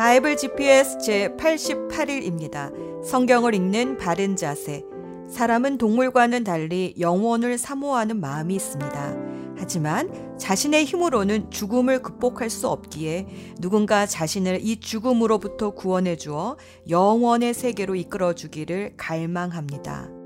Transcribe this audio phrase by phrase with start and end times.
[0.00, 2.72] 바이블 GPS 제 88일입니다.
[3.04, 4.82] 성경을 읽는 바른 자세.
[5.28, 9.16] 사람은 동물과는 달리 영혼을 사모하는 마음이 있습니다.
[9.58, 13.26] 하지만 자신의 힘으로는 죽음을 극복할 수 없기에
[13.58, 16.56] 누군가 자신을 이 죽음으로부터 구원해 주어
[16.88, 20.19] 영원의 세계로 이끌어 주기를 갈망합니다.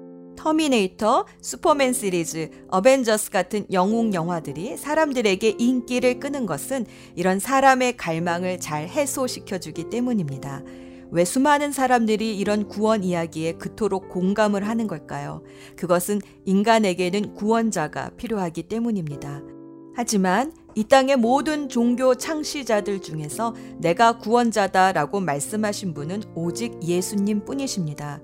[0.44, 6.84] 터미네이터, 슈퍼맨 시리즈, 어벤져스 같은 영웅 영화들이 사람들에게 인기를 끄는 것은
[7.16, 10.62] 이런 사람의 갈망을 잘 해소시켜 주기 때문입니다.
[11.10, 15.42] 왜 수많은 사람들이 이런 구원 이야기에 그토록 공감을 하는 걸까요?
[15.76, 19.40] 그것은 인간에게는 구원자가 필요하기 때문입니다.
[19.96, 28.20] 하지만 이 땅의 모든 종교 창시자들 중에서 내가 구원자다라고 말씀하신 분은 오직 예수님 뿐이십니다.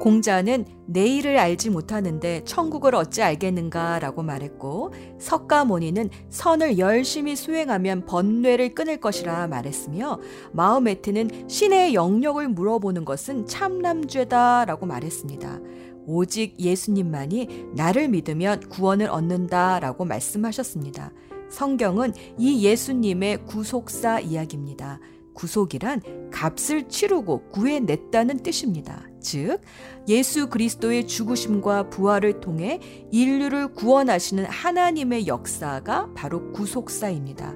[0.00, 8.98] 공자는 내일을 알지 못하는데 천국을 어찌 알겠는가 라고 말했고 석가모니는 선을 열심히 수행하면 번뇌를 끊을
[9.00, 10.20] 것이라 말했으며
[10.52, 15.60] 마음에트는 신의 영역을 물어보는 것은 참남죄다 라고 말했습니다.
[16.06, 21.12] 오직 예수님만이 나를 믿으면 구원을 얻는다 라고 말씀하셨습니다.
[21.48, 25.00] 성경은 이 예수님의 구속사 이야기입니다.
[25.34, 29.02] 구속이란 값을 치르고 구해냈다는 뜻입니다.
[29.20, 29.60] 즉,
[30.08, 37.54] 예수 그리스도의 죽으심과 부활을 통해 인류를 구원하시는 하나님의 역사가 바로 구속사입니다.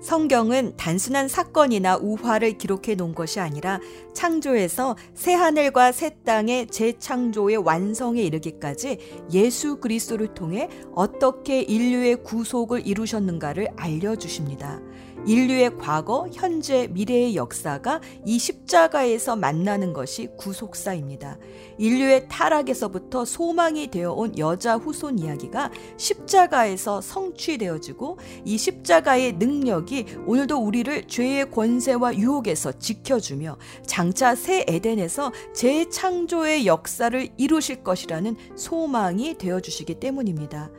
[0.00, 3.80] 성경은 단순한 사건이나 우화를 기록해 놓은 것이 아니라
[4.14, 8.98] 창조에서 새 하늘과 새 땅의 재창조의 완성에 이르기까지
[9.32, 14.80] 예수 그리스도를 통해 어떻게 인류의 구속을 이루셨는가를 알려주십니다.
[15.26, 21.38] 인류의 과거, 현재, 미래의 역사가 이 십자가에서 만나는 것이 구속사입니다.
[21.78, 31.06] 인류의 타락에서부터 소망이 되어 온 여자 후손 이야기가 십자가에서 성취되어지고 이 십자가의 능력이 오늘도 우리를
[31.06, 40.70] 죄의 권세와 유혹에서 지켜주며 장차 새 에덴에서 재창조의 역사를 이루실 것이라는 소망이 되어주시기 때문입니다.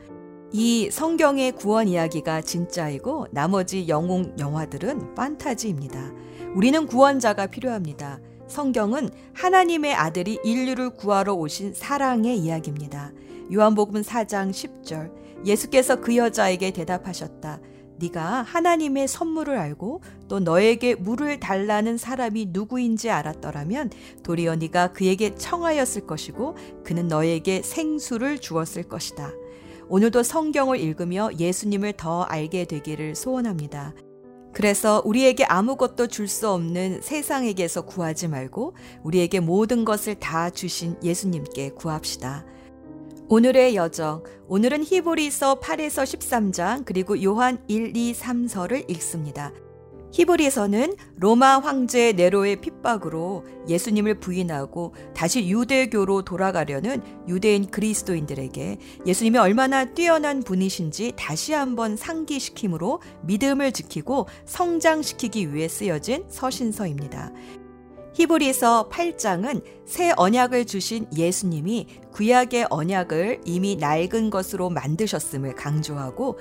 [0.54, 6.12] 이 성경의 구원 이야기가 진짜이고 나머지 영웅 영화들은 판타지입니다.
[6.54, 8.20] 우리는 구원자가 필요합니다.
[8.48, 13.12] 성경은 하나님의 아들이 인류를 구하러 오신 사랑의 이야기입니다.
[13.50, 17.58] 요한복음 4장 10절 예수께서 그 여자에게 대답하셨다.
[17.96, 23.90] 네가 하나님의 선물을 알고 또 너에게 물을 달라는 사람이 누구인지 알았더라면
[24.22, 29.32] 도리어 네가 그에게 청하였을 것이고 그는 너에게 생수를 주었을 것이다.
[29.92, 33.92] 오늘도 성경을 읽으며 예수님을 더 알게 되기를 소원합니다.
[34.54, 41.72] 그래서 우리에게 아무것도 줄 수 없는 세상에게서 구하지 말고 우리에게 모든 것을 다 주신 예수님께
[41.72, 42.46] 구합시다.
[43.28, 44.22] 오늘의 여정.
[44.48, 49.52] 오늘은 히브리서 8에서 13장 그리고 요한 1, 2, 3서를 읽습니다.
[50.12, 60.42] 히브리서는 로마 황제 네로의 핍박으로 예수님을 부인하고 다시 유대교로 돌아가려는 유대인 그리스도인들에게 예수님이 얼마나 뛰어난
[60.42, 67.32] 분이신지 다시 한번 상기시킴으로 믿음을 지키고 성장시키기 위해 쓰여진 서신서입니다.
[68.14, 76.38] 히브리서 8장은 새 언약을 주신 예수님이 구약의 언약을 이미 낡은 것으로 만드셨음을 강조하고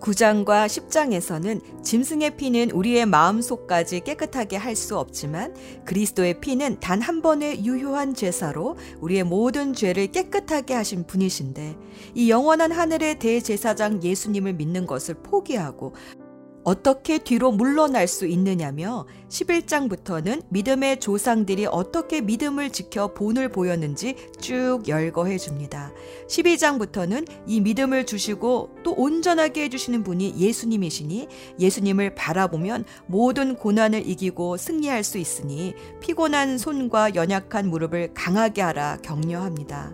[0.00, 7.64] 9장과 10장에서는 짐승의 피는 우리의 마음속까지 깨끗하게 할 수 없지만 그리스도의 피는 단 한 번의
[7.64, 11.76] 유효한 제사로 우리의 모든 죄를 깨끗하게 하신 분이신데
[12.14, 15.94] 이 영원한 하늘의 대제사장 예수님을 믿는 것을 포기하고
[16.70, 25.36] 어떻게 뒤로 물러날 수 있느냐며 11장부터는 믿음의 조상들이 어떻게 믿음을 지켜 본을 보였는지 쭉 열거해
[25.36, 25.92] 줍니다.
[26.28, 31.26] 12장부터는 이 믿음을 주시고 또 온전하게 해주시는 분이 예수님이시니
[31.58, 39.92] 예수님을 바라보면 모든 고난을 이기고 승리할 수 있으니 피곤한 손과 연약한 무릎을 강하게 하라 격려합니다.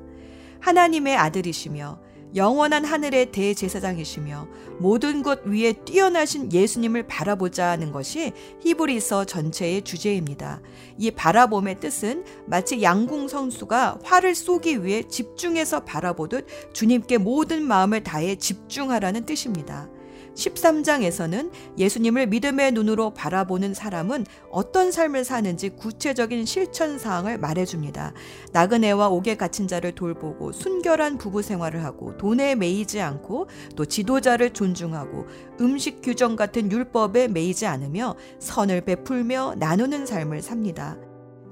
[0.61, 2.01] 하나님의 아들이시며
[2.37, 4.47] 영원한 하늘의 대제사장이시며
[4.79, 10.61] 모든 것 위에 뛰어나신 예수님을 바라보자 하는 것이 히브리서 전체의 주제입니다.
[10.99, 18.37] 이 바라봄의 뜻은 마치 양궁 선수가 활을 쏘기 위해 집중해서 바라보듯 주님께 모든 마음을 다해
[18.37, 19.89] 집중하라는 뜻입니다.
[20.37, 28.13] 13장에서는 예수님을 믿음의 눈으로 바라보는 사람은 어떤 삶을 사는지 구체적인 실천 사항을 말해줍니다.
[28.53, 35.27] 나그네와 옥에 갇힌 자를 돌보고 순결한 부부 생활을 하고 돈에 매이지 않고 또 지도자를 존중하고
[35.61, 40.97] 음식 규정 같은 율법에 매이지 않으며 선을 베풀며 나누는 삶을 삽니다.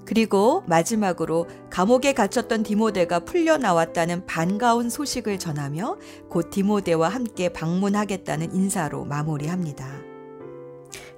[0.05, 5.99] 그리고 마지막으로 감옥에 갇혔던 디모데가 풀려 나왔다는 반가운 소식을 전하며
[6.29, 10.15] 곧 디모데와 함께 방문하겠다는 인사로 마무리합니다.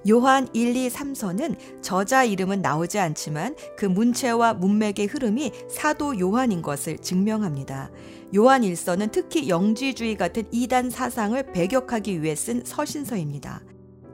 [0.09, 6.97] 요한 1, 2, 3서는 저자 이름은 나오지 않지만 그 문체와 문맥의 흐름이 사도 요한인 것을
[6.97, 7.91] 증명합니다.
[8.35, 13.61] 요한 1서는 특히 영지주의 같은 이단 사상을 배격하기 위해 쓴 서신서입니다.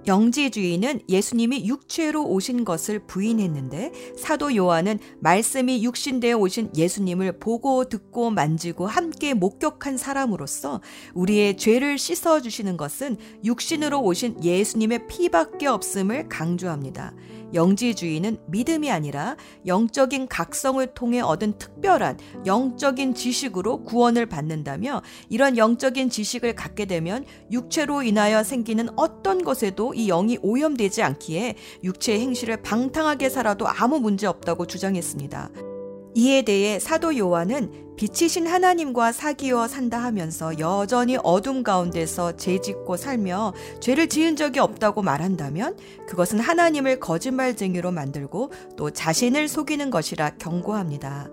[0.07, 8.88] 영지주의는 예수님이 육체로 오신 것을 부인했는데 사도 요한은 말씀이 육신되어 오신 예수님을 보고 듣고 만지고
[8.88, 10.81] 함께 목격한 사람으로서
[11.13, 17.13] 우리의 죄를 씻어 주시는 것은 육신으로 오신 예수님의 피밖에 없음을 강조합니다.
[17.53, 19.35] 영지주의는 믿음이 아니라
[19.65, 28.03] 영적인 각성을 통해 얻은 특별한 영적인 지식으로 구원을 받는다며 이런 영적인 지식을 갖게 되면 육체로
[28.03, 34.67] 인하여 생기는 어떤 것에도 이 영이 오염되지 않기에 육체의 행실을 방탕하게 살아도 아무 문제 없다고
[34.67, 35.73] 주장했습니다.
[36.15, 43.54] 이에 대해 사도 요한은 빛이신 하나님과 사귀어 산다 하면서 여전히 어둠 가운데서 죄 짓고 살며
[43.80, 45.77] 죄를 지은 적이 없다고 말한다면
[46.07, 51.30] 그것은 하나님을 거짓말쟁이로 만들고 또 자신을 속이는 것이라 경고합니다.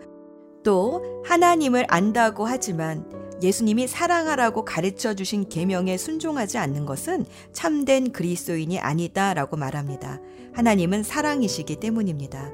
[0.62, 3.04] 또 하나님을 안다고 하지만
[3.42, 10.20] 예수님이 사랑하라고 가르쳐 주신 계명에 순종하지 않는 것은 참된 그리스도인이 아니다라고 말합니다.
[10.52, 12.50] 하나님은 사랑이시기 때문입니다.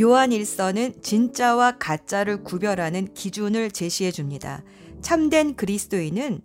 [0.00, 4.64] 요한 일서는 진짜와 가짜를 구별하는 기준을 제시해 줍니다.
[5.02, 6.42] 참된 그리스도인은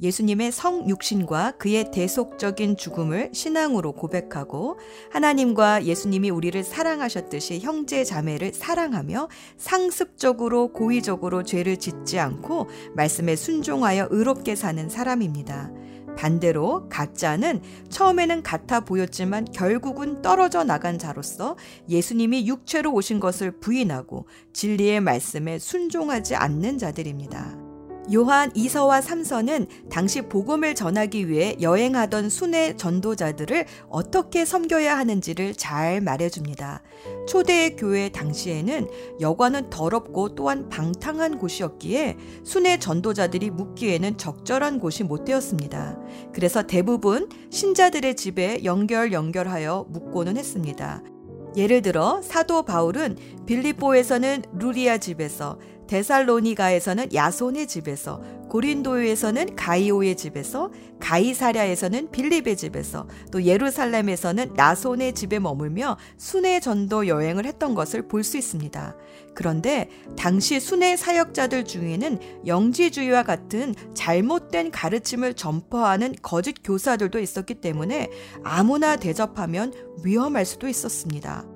[0.00, 4.78] 예수님의 성육신과 그의 대속적인 죽음을 신앙으로 고백하고
[5.10, 14.56] 하나님과 예수님이 우리를 사랑하셨듯이 형제 자매를 사랑하며 상습적으로 고의적으로 죄를 짓지 않고 말씀에 순종하여 의롭게
[14.56, 15.70] 사는 사람입니다.
[16.16, 21.56] 반대로 가짜는 처음에는 같아 보였지만 결국은 떨어져 나간 자로서
[21.88, 27.62] 예수님이 육체로 오신 것을 부인하고 진리의 말씀에 순종하지 않는 자들입니다.
[28.12, 36.82] 요한 2서와 3서는 당시 복음을 전하기 위해 여행하던 순회 전도자들을 어떻게 섬겨야 하는지를 잘 말해줍니다.
[37.26, 38.88] 초대 교회 당시에는
[39.20, 45.98] 여관은 더럽고 또한 방탕한 곳이었기에 순회 전도자들이 묵기에는 적절한 곳이 못 되었습니다.
[46.32, 51.02] 그래서 대부분 신자들의 집에 연결 연결하여 묵고는 했습니다.
[51.56, 53.16] 예를 들어 사도 바울은
[53.46, 55.58] 빌립보에서는 루리아 집에서
[55.92, 66.60] 데살로니가에서는 야손의 집에서, 고린도에서는 가이오의 집에서, 가이사랴에서는 빌립의 집에서, 또 예루살렘에서는 나손의 집에 머물며 순회
[66.60, 68.96] 전도 여행을 했던 것을 볼 수 있습니다.
[69.34, 78.08] 그런데 당시 순회 사역자들 중에는 영지주의와 같은 잘못된 가르침을 전파하는 거짓 교사들도 있었기 때문에
[78.44, 79.72] 아무나 대접하면
[80.04, 81.51] 위험할 수도 있었습니다.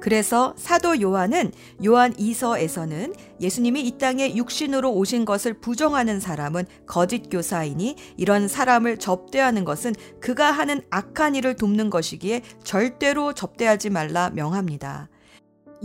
[0.00, 1.52] 그래서 사도 요한은
[1.84, 9.64] 요한 2서에서는 예수님이 이 땅에 육신으로 오신 것을 부정하는 사람은 거짓 교사이니 이런 사람을 접대하는
[9.64, 15.08] 것은 그가 하는 악한 일을 돕는 것이기에 절대로 접대하지 말라 명합니다.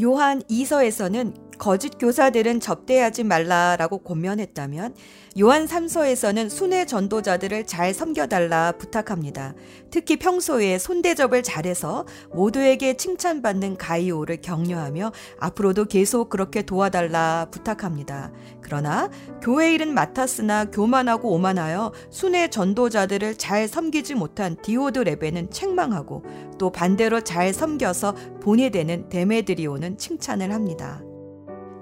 [0.01, 4.95] 요한 2서에서는 거짓 교사들은 접대하지 말라라고 권면했다면
[5.37, 9.53] 요한 3서에서는 순회 전도자들을 잘 섬겨달라 부탁합니다.
[9.91, 18.31] 특히 평소에 손대접을 잘해서 모두에게 칭찬받는 가이오를 격려하며 앞으로도 계속 그렇게 도와달라 부탁합니다.
[18.61, 19.09] 그러나
[19.41, 26.23] 교회 일은 맡았으나 교만하고 오만하여 순회 전도자들을 잘 섬기지 못한 디오드 레베는 책망하고
[26.57, 31.04] 또 반대로 잘 섬겨서 본이 되는 데메드리오는 칭찬을 합니다.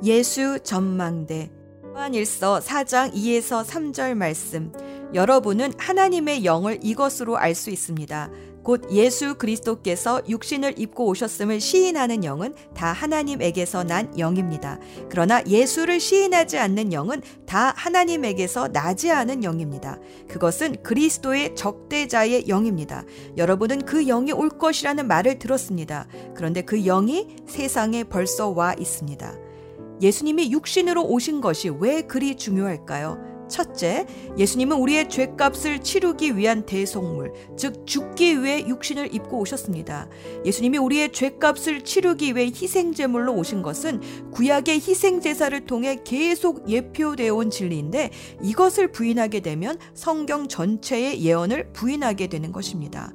[0.03, 1.49] 예수 전망대
[1.85, 4.73] 요한일서 4장 2에서 3절 말씀
[5.13, 8.29] 여러분은 하나님의 영을 이것으로 알 수 있습니다.
[8.63, 14.79] 곧 예수 그리스도께서 육신을 입고 오셨음을 시인하는 영은 다 하나님에게서 난 영입니다.
[15.09, 19.99] 그러나 예수를 시인하지 않는 영은 다 하나님에게서 나지 않은 영입니다.
[20.27, 23.03] 그것은 그리스도의 적대자의 영입니다.
[23.37, 26.07] 여러분은 그 영이 올 것이라는 말을 들었습니다.
[26.35, 29.42] 그런데 그 영이 세상에 벌써 와 있습니다.
[30.03, 33.31] 예수님이 육신으로 오신 것이 왜 그리 중요할까요?
[33.49, 34.05] 첫째,
[34.37, 40.09] 예수님은 우리의 죄값을 치르기 위한 대속물, 즉 죽기 위해 육신을 입고 오셨습니다.
[40.43, 48.11] 예수님이 우리의 죄값을 치르기 위해 희생제물로 오신 것은 구약의 희생제사를 통해 계속 예표되어 온 진리인데
[48.41, 53.13] 이것을 부인하게 되면 성경 전체의 예언을 부인하게 되는 것입니다.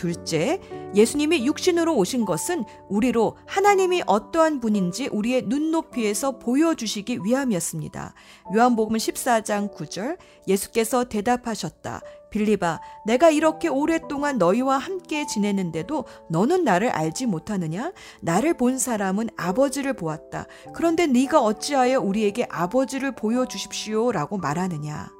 [0.00, 0.58] 둘째,
[0.94, 8.14] 예수님이 육신으로 오신 것은 우리로 하나님이 어떠한 분인지 우리의 눈높이에서 보여주시기 위함이었습니다.
[8.56, 10.16] 요한복음 14장 9절
[10.48, 12.00] 예수께서 대답하셨다.
[12.30, 17.92] 빌리바, 내가 이렇게 오랫동안 너희와 함께 지내는데도 너는 나를 알지 못하느냐?
[18.22, 20.46] 나를 본 사람은 아버지를 보았다.
[20.72, 25.19] 그런데 네가 어찌하여 우리에게 아버지를 보여주십시오라고 말하느냐?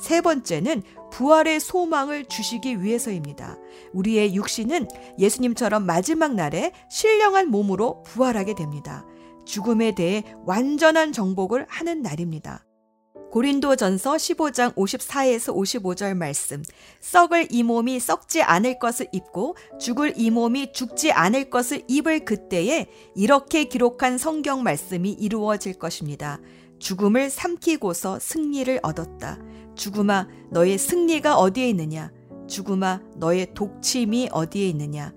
[0.00, 3.58] 세 번째는 부활의 소망을 주시기 위해서입니다.
[3.92, 4.88] 우리의 육신은
[5.18, 9.04] 예수님처럼 마지막 날에 신령한 몸으로 부활하게 됩니다.
[9.44, 12.64] 죽음에 대해 완전한 정복을 하는 날입니다.
[13.30, 16.62] 고린도전서 15장 54에서 55절 말씀.
[17.00, 22.86] 썩을 이 몸이 썩지 않을 것을 입고 죽을 이 몸이 죽지 않을 것을 입을 그때에
[23.14, 26.40] 이렇게 기록한 성경 말씀이 이루어질 것입니다.
[26.78, 29.38] 죽음을 삼키고서 승리를 얻었다.
[29.74, 32.12] 죽음아, 너의 승리가 어디에 있느냐?
[32.46, 35.12] 죽음아, 너의 독침이 어디에 있느냐?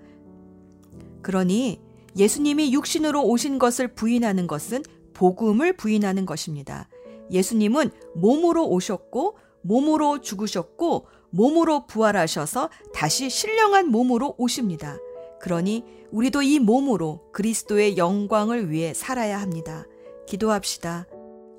[1.22, 1.80] 그러니
[2.16, 4.82] 예수님이 육신으로 오신 것을 부인하는 것은
[5.14, 6.88] 복음을 부인하는 것입니다.
[7.30, 14.98] 예수님은 몸으로 오셨고 몸으로 죽으셨고 몸으로 부활하셔서 다시 신령한 몸으로 오십니다.
[15.40, 19.86] 그러니 우리도 이 몸으로 그리스도의 영광을 위해 살아야 합니다.
[20.26, 21.06] 기도합시다.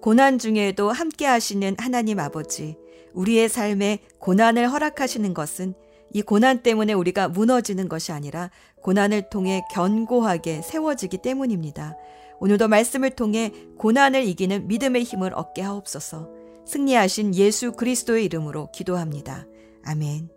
[0.04, 2.76] 고난 중에도 함께 하시는 하나님 아버지,
[3.14, 5.76] 우리의 삶에 고난을 허락하시는 것은
[6.12, 11.96] 이 고난 때문에 우리가 무너지는 것이 아니라 고난을 통해 견고하게 세워지기 때문입니다.
[12.42, 16.30] 오늘도 말씀을 통해 고난을 이기는 믿음의 힘을 얻게 하옵소서.
[16.68, 19.48] 승리하신 예수 그리스도의 이름으로 기도합니다.
[19.86, 20.28] 아멘.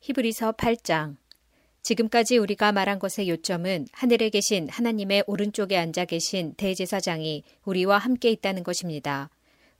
[0.00, 1.16] 히브리서 8장
[1.82, 8.62] 지금까지 우리가 말한 것의 요점은 하늘에 계신 하나님의 오른쪽에 앉아 계신 대제사장이 우리와 함께 있다는
[8.62, 9.30] 것입니다.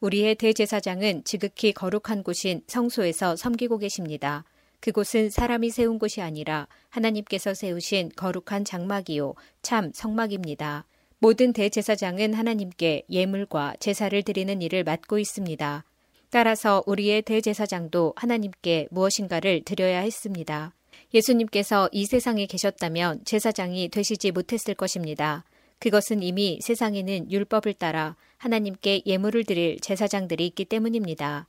[0.01, 4.45] 우리의 대제사장은 지극히 거룩한 곳인 성소에서 섬기고 계십니다.
[4.81, 10.87] 그곳은 사람이 세운 곳이 아니라 하나님께서 세우신 거룩한 장막이요 참 성막입니다.
[11.19, 15.85] 모든 대제사장은 하나님께 예물과 제사를 드리는 일을 맡고 있습니다.
[16.31, 20.75] 따라서 우리의 대제사장도 하나님께 무엇인가를 드려야 했습니다.
[21.15, 25.45] 예수님께서 이 세상에 계셨다면 제사장이 되시지 못했을 것입니다.
[25.79, 31.49] 그것은 이미 세상에는 율법을 따라 하나님께 예물을 드릴 제사장들이 있기 때문입니다.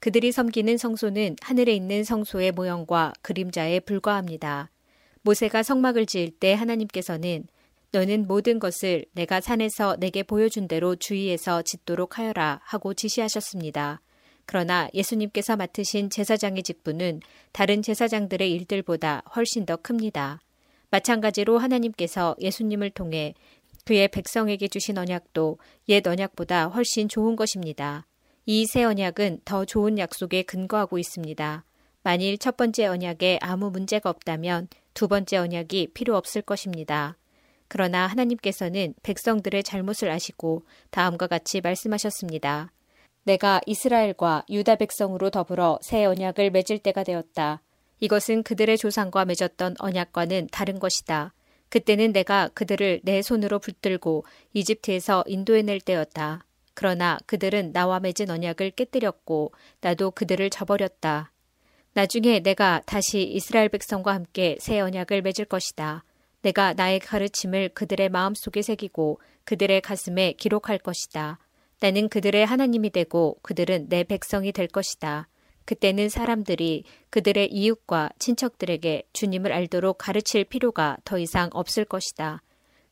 [0.00, 4.70] 그들이 섬기는 성소는 하늘에 있는 성소의 모형과 그림자에 불과합니다.
[5.22, 7.46] 모세가 성막을 지을 때 하나님께서는
[7.92, 14.00] 너는 모든 것을 내가 산에서 내게 보여준 대로 주의해서 짓도록 하여라 하고 지시하셨습니다.
[14.46, 17.20] 그러나 예수님께서 맡으신 제사장의 직분은
[17.52, 20.40] 다른 제사장들의 일들보다 훨씬 더 큽니다.
[20.90, 23.34] 마찬가지로 하나님께서 예수님을 통해
[23.84, 25.58] 그의 백성에게 주신 언약도
[25.88, 28.06] 옛 언약보다 훨씬 좋은 것입니다.
[28.46, 31.64] 이 새 언약은 더 좋은 약속에 근거하고 있습니다.
[32.02, 37.16] 만일 첫 번째 언약에 아무 문제가 없다면 두 번째 언약이 필요 없을 것입니다.
[37.68, 42.70] 그러나 하나님께서는 백성들의 잘못을 아시고 다음과 같이 말씀하셨습니다.
[43.24, 47.62] 내가 이스라엘과 유다 백성으로 더불어 새 언약을 맺을 때가 되었다.
[48.00, 51.32] 이것은 그들의 조상과 맺었던 언약과는 다른 것이다.
[51.70, 56.44] 그때는 내가 그들을 내 손으로 붙들고 이집트에서 인도해낼 때였다.
[56.74, 61.32] 그러나 그들은 나와 맺은 언약을 깨뜨렸고 나도 그들을 저버렸다.
[61.94, 66.04] 나중에 내가 다시 이스라엘 백성과 함께 새 언약을 맺을 것이다.
[66.42, 71.38] 내가 나의 가르침을 그들의 마음속에 새기고 그들의 가슴에 기록할 것이다.
[71.84, 75.28] 나는 그들의 하나님이 되고 그들은 내 백성이 될 것이다.
[75.66, 82.40] 그때는 사람들이 그들의 이웃과 친척들에게 주님을 알도록 가르칠 필요가 더 이상 없을 것이다.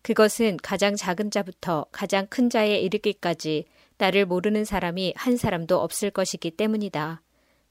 [0.02, 3.64] 그것은 가장 작은 자부터 가장 큰 자에 이르기까지
[3.96, 7.22] 나를 모르는 사람이 한 사람도 없을 것이기 때문이다.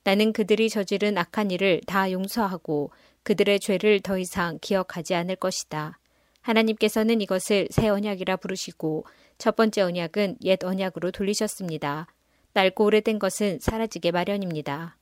[0.04, 2.90] 나는 그들이 저지른 악한 일을 다 용서하고
[3.22, 6.00] 그들의 죄를 더 이상 기억하지 않을 것이다.
[6.42, 9.06] 하나님께서는 이것을 새 언약이라 부르시고
[9.42, 12.06] 첫 번째 언약은 옛 언약으로 돌리셨습니다.
[12.54, 14.98] 낡고 오래된 것은 사라지게 마련입니다.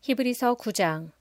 [0.00, 1.12] 히브리서 9장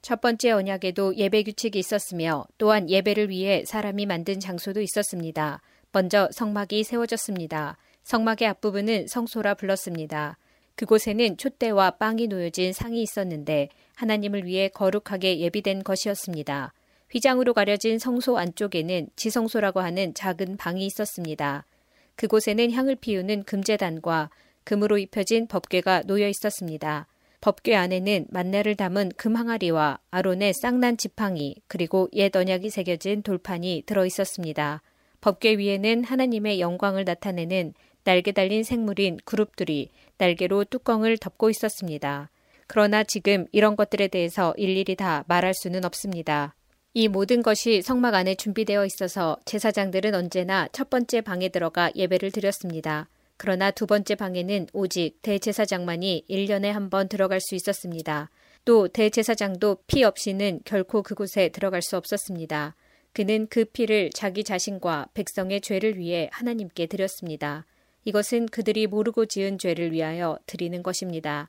[0.00, 5.60] 첫 번째 언약에도 예배 규칙이 있었으며 또한 예배를 위해 사람이 만든 장소도 있었습니다.
[5.90, 7.76] 먼저 성막이 세워졌습니다.
[8.04, 10.38] 성막의 앞부분은 성소라 불렀습니다.
[10.76, 16.74] 그곳에는 촛대와 빵이 놓여진 상이 있었는데 하나님을 위해 거룩하게 예비된 것이었습니다.
[17.10, 21.66] 휘장으로 가려진 성소 안쪽에는 지성소라고 하는 작은 방이 있었습니다.
[22.16, 24.30] 그곳에는 향을 피우는 금재단과
[24.64, 27.06] 금으로 입혀진 법궤가 놓여 있었습니다.
[27.40, 34.06] 법궤 안에는 만내를 담은 금 항아리와 아론의 쌍난 지팡이 그리고 옛 언약이 새겨진 돌판이 들어
[34.06, 34.80] 있었습니다.
[35.20, 42.30] 법궤 위에는 하나님의 영광을 나타내는 날개 달린 생물인 그룹들이 날개로 뚜껑을 덮고 있었습니다.
[42.68, 46.54] 그러나 지금 이런 것들에 대해서 일일이 다 말할 수는 없습니다.
[46.94, 53.08] 이 모든 것이 성막 안에 준비되어 있어서 제사장들은 언제나 첫 번째 방에 들어가 예배를 드렸습니다.
[53.38, 58.28] 그러나 두 번째 방에는 오직 대제사장만이 1년에 한 번 들어갈 수 있었습니다.
[58.66, 62.76] 또 대제사장도 피 없이는 결코 그곳에 들어갈 수 없었습니다.
[63.14, 67.64] 그는 그 피를 자기 자신과 백성의 죄를 위해 하나님께 드렸습니다.
[68.04, 71.48] 이것은 그들이 모르고 지은 죄를 위하여 드리는 것입니다.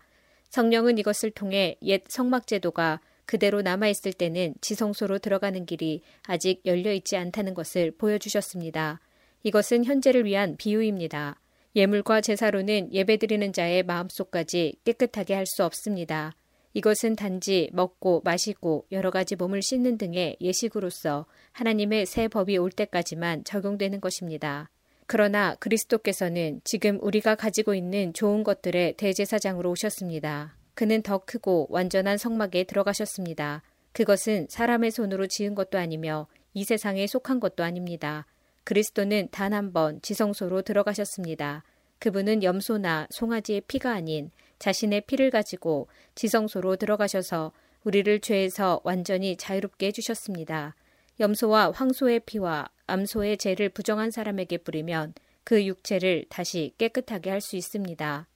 [0.49, 7.91] 성령은 이것을 통해 옛 성막제도가 그대로 남아있을 때는 지성소로 들어가는 길이 아직 열려있지 않다는 것을
[7.91, 8.99] 보여주셨습니다.
[9.43, 11.39] 이것은 현재를 위한 비유입니다.
[11.75, 16.33] 예물과 제사로는 예배드리는 자의 마음속까지 깨끗하게 할 수 없습니다.
[16.73, 23.43] 이것은 단지 먹고 마시고 여러 가지 몸을 씻는 등의 예식으로서 하나님의 새 법이 올 때까지만
[23.43, 24.69] 적용되는 것입니다.
[25.05, 30.55] 그러나 그리스도께서는 지금 우리가 가지고 있는 좋은 것들의 대제사장으로 오셨습니다.
[30.75, 33.61] 그는 더 크고 완전한 성막에 들어가셨습니다.
[33.91, 38.25] 그것은 사람의 손으로 지은 것도 아니며 이 세상에 속한 것도 아닙니다.
[38.63, 41.63] 그리스도는 단 한 번 지성소로 들어가셨습니다.
[41.99, 47.51] 그분은 염소나 송아지의 피가 아닌 자신의 피를 가지고 지성소로 들어가셔서
[47.83, 50.75] 우리를 죄에서 완전히 자유롭게 해주셨습니다.
[51.19, 55.13] 염소와 황소의 피와 암소의 죄를 부정한 사람에게 뿌리면
[55.43, 58.27] 그 육체를 다시 깨끗하게 할 수 있습니다.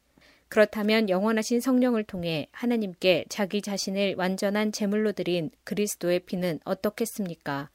[0.50, 7.70] 그렇다면 영원하신 성령을 통해 하나님께 자기 자신을 완전한 제물로 드린 그리스도의 피는 어떻겠습니까?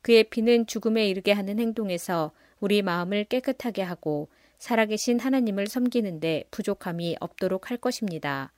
[0.00, 4.28] 그의 피는 죽음에 이르게 하는 행동에서 우리 마음을 깨끗하게 하고
[4.58, 8.52] 살아계신 하나님을 섬기는데 부족함이 없도록 할 것입니다.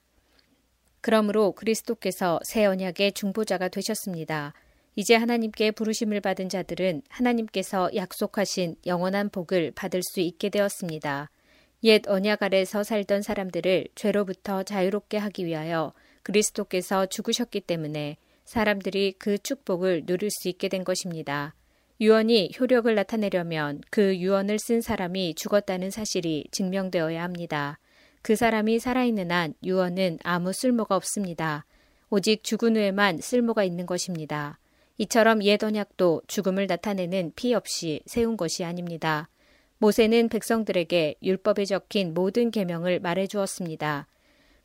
[1.01, 4.55] 그러므로 그리스도께서 새 언약의 중보자가 되셨습니다.
[4.97, 11.31] 이제 하나님께 부르심을 받은 자들은 하나님께서 약속하신 영원한 복을 받을 수 있게 되었습니다.
[11.85, 15.93] 옛 언약 아래서 살던 사람들을 죄로부터 자유롭게 하기 위하여
[16.23, 21.55] 그리스도께서 죽으셨기 때문에 사람들이 그 축복을 누릴 수 있게 된 것입니다.
[22.01, 27.79] 유언이 효력을 나타내려면 그 유언을 쓴 사람이 죽었다는 사실이 증명되어야 합니다.
[28.23, 31.65] 그 사람이 살아있는 한 유언은 아무 쓸모가 없습니다.
[32.11, 34.59] 오직 죽은 후에만 쓸모가 있는 것입니다.
[34.99, 39.29] 이처럼 옛 언약도 죽음을 나타내는 피 없이 세운 것이 아닙니다.
[39.79, 44.07] 모세는 백성들에게 율법에 적힌 모든 계명을 말해 주었습니다.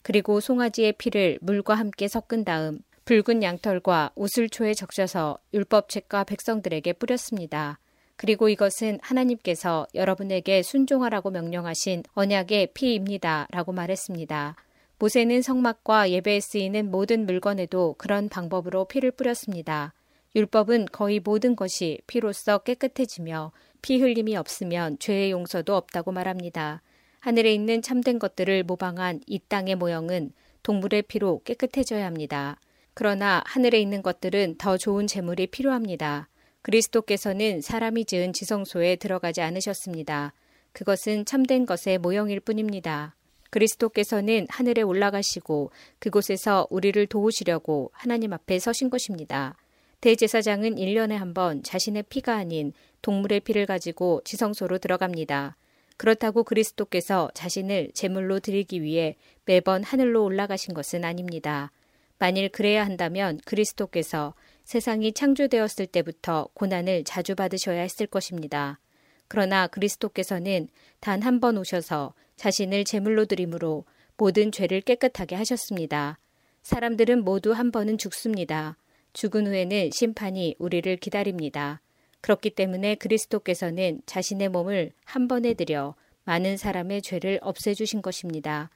[0.02, 7.80] 그리고 송아지의 피를 물과 함께 섞은 다음 붉은 양털과 우슬초에 적셔서 율법책과 백성들에게 뿌렸습니다.
[8.16, 13.48] 그리고 이것은 하나님께서 여러분에게 순종하라고 명령하신 언약의 피입니다.
[13.52, 14.56] 라고 말했습니다.
[15.00, 19.94] 모세는 성막과 예배에 쓰이는 모든 물건에도 그런 방법으로 피를 뿌렸습니다.
[20.36, 26.82] 율법은 거의 모든 것이 피로써 깨끗해지며 피 흘림이 없으면 죄의 용서도 없다고 말합니다.
[27.20, 30.32] 하늘에 있는 참된 것들을 모방한 이 땅의 모형은
[30.64, 32.60] 동물의 피로 깨끗해져야 합니다.
[32.94, 36.30] 그러나 하늘에 있는 것들은 더 좋은 재물이 필요합니다.
[36.62, 40.34] 그리스도께서는 사람이 지은 지성소에 들어가지 않으셨습니다.
[40.74, 43.16] 그것은 참된 것의 모형일 뿐입니다.
[43.50, 49.56] 그리스도께서는 하늘에 올라가시고 그곳에서 우리를 도우시려고 하나님 앞에 서신 것입니다.
[50.02, 55.56] 대제사장은 1년에 한 번 자신의 피가 아닌 동물의 피를 가지고 지성소로 들어갑니다.
[55.98, 61.72] 그렇다고 그리스도께서 자신을 제물로 드리기 위해 매번 하늘로 올라가신 것은 아닙니다.
[62.18, 64.34] 만일 그래야 한다면 그리스도께서
[64.66, 68.80] 세상이 창조되었을 때부터 고난을 자주 받으셔야 했을 것입니다.
[69.28, 70.68] 그러나 그리스도께서는
[71.00, 73.86] 단 한 번 오셔서 자신을 제물로 드림으로
[74.18, 76.18] 모든 죄를 깨끗하게 하셨습니다.
[76.64, 78.78] 사람들은 모두 한 번은 죽습니다.
[79.14, 81.82] 죽은 후에는 심판이 우리를 기다립니다.
[82.22, 88.70] 그렇기 때문에 그리스도께서는 자신의 몸을 한 번에 들여 많은 사람의 죄를 없애주신 것입니다.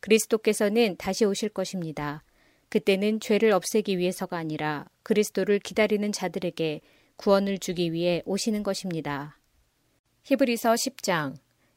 [0.00, 2.22] 그리스도께서는 다시 오실 것입니다.
[2.68, 6.80] 그때는 죄를 없애기 위해서가 아니라 그리스도를 기다리는 자들에게
[7.16, 9.38] 구원을 주기 위해 오시는 것입니다.
[10.24, 11.34] 히브리서 10장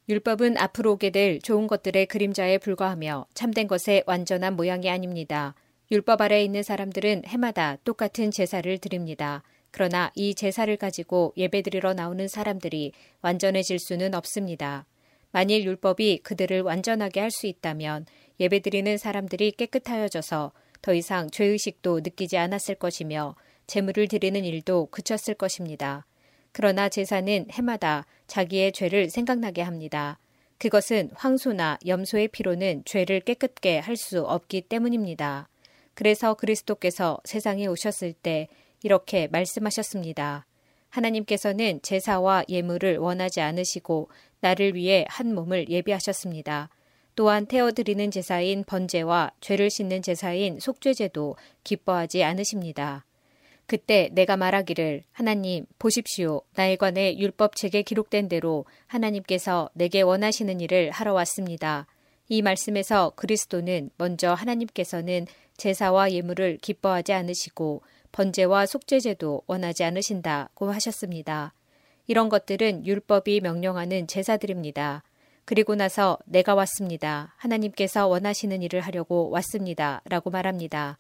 [0.08, 5.56] 율법은 앞으로 오게 될 좋은 것들의 그림자에 불과하며 참된 것의 완전한 모양이 아닙니다.
[5.92, 9.44] 율법 아래에 있는 사람들은 해마다 똑같은 제사를 드립니다.
[9.72, 14.86] 그러나 이 제사를 가지고 예배드리러 나오는 사람들이 완전해질 수는 없습니다.
[15.32, 18.06] 만일 율법이 그들을 완전하게 할 수 있다면
[18.40, 26.06] 예배드리는 사람들이 깨끗하여져서 더 이상 죄의식도 느끼지 않았을 것이며 재물을 드리는 일도 그쳤을 것입니다.
[26.52, 30.20] 그러나 제사는 해마다 자기의 죄를 생각나게 합니다.
[30.60, 35.48] 그것은 황소나 염소의 피로는 죄를 깨끗게 할 수 없기 때문입니다.
[35.94, 38.48] 그래서 그리스도께서 세상에 오셨을 때
[38.82, 40.46] 이렇게 말씀하셨습니다.
[40.90, 44.10] 하나님께서는 제사와 예물을 원하지 않으시고
[44.42, 46.70] 나를 위해 한 몸을 예비하셨습니다.
[47.16, 53.06] 또한 태워드리는 제사인 번제와 죄를 씻는 제사인 속죄제도 기뻐하지 않으십니다.
[53.66, 61.14] 그때 내가 말하기를 하나님 보십시오 나에 관해 율법책에 기록된 대로 하나님께서 내게 원하시는 일을 하러
[61.14, 61.88] 왔습니다.
[62.30, 67.82] 이 말씀에서 그리스도는 먼저 하나님께서는 제사와 예물을 기뻐하지 않으시고
[68.12, 71.54] 번제와 속죄제도 원하지 않으신다고 하셨습니다.
[72.08, 75.04] 이런 것들은 율법이 명령하는 제사들입니다.
[75.46, 77.34] 그리고 나서 내가 왔습니다.
[77.38, 80.02] 하나님께서 원하시는 일을 하려고 왔습니다.
[80.06, 80.98] 라고 말합니다.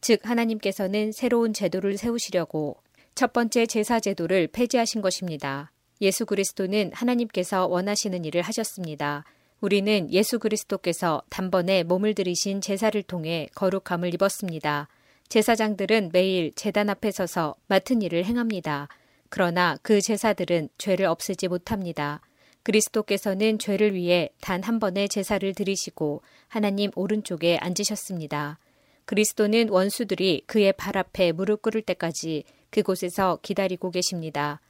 [0.00, 2.76] 즉, 하나님께서는 새로운 제도를 세우시려고
[3.14, 5.70] 첫 번째 제사 제도를 폐지하신 것입니다.
[6.00, 9.24] 예수 그리스도는 하나님께서 원하시는 일을 하셨습니다.
[9.62, 14.88] 우리는 예수 그리스도께서 단번에 몸을 들이신 제사를 통해 거룩함을 입었습니다.
[15.28, 18.88] 제사장들은 매일 제단 앞에 서서 맡은 일을 행합니다.
[19.28, 22.20] 그러나 그 제사들은 죄를 없애지 못합니다.
[22.64, 28.58] 그리스도께서는 죄를 위해 단 한 번의 제사를 드리시고 하나님 오른쪽에 앉으셨습니다.
[29.04, 34.60] 그리스도는 원수들이 그의 발 앞에 무릎 꿇을 때까지 그곳에서 기다리고 계십니다.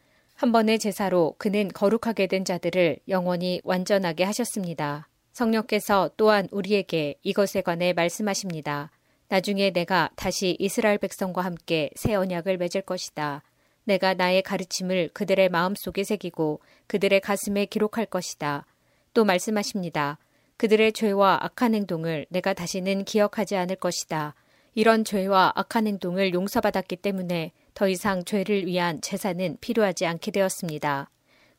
[0.42, 5.06] 한 번의 제사로 그는 거룩하게 된 자들을 영원히 완전하게 하셨습니다.
[5.30, 8.90] 성령께서 또한 우리에게 이것에 관해 말씀하십니다.
[9.28, 13.44] 나중에 내가 다시 이스라엘 백성과 함께 새 언약을 맺을 것이다.
[13.84, 18.66] 내가 나의 가르침을 그들의 마음속에 새기고 그들의 가슴에 기록할 것이다.
[19.14, 20.18] 또 말씀하십니다.
[20.56, 24.34] 그들의 죄와 악한 행동을 내가 다시는 기억하지 않을 것이다.
[24.74, 31.10] 이런 죄와 악한 행동을 용서받았기 때문에 더 이상 죄를 위한 제사는 필요하지 않게 되었습니다.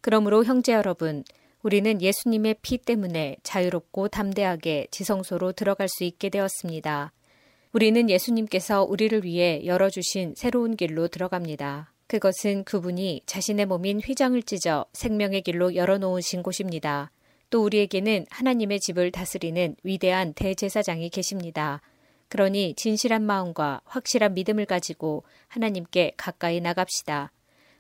[0.02, 1.24] 그러므로 형제 여러분,
[1.64, 7.14] 우리는 예수님의 피 때문에 자유롭고 담대하게 지성소로 들어갈 수 있게 되었습니다.
[7.72, 11.94] 우리는 예수님께서 우리를 위해 열어주신 새로운 길로 들어갑니다.
[12.08, 17.12] 그것은 그분이 자신의 몸인 휘장을 찢어 생명의 길로 열어놓으신 곳입니다.
[17.50, 21.82] 또 우리에게는 하나님의 집을 다스리는 위대한 대제사장이 계십니다.
[22.34, 27.32] 그러니 진실한 마음과 확실한 믿음을 가지고 하나님께 가까이 나갑시다.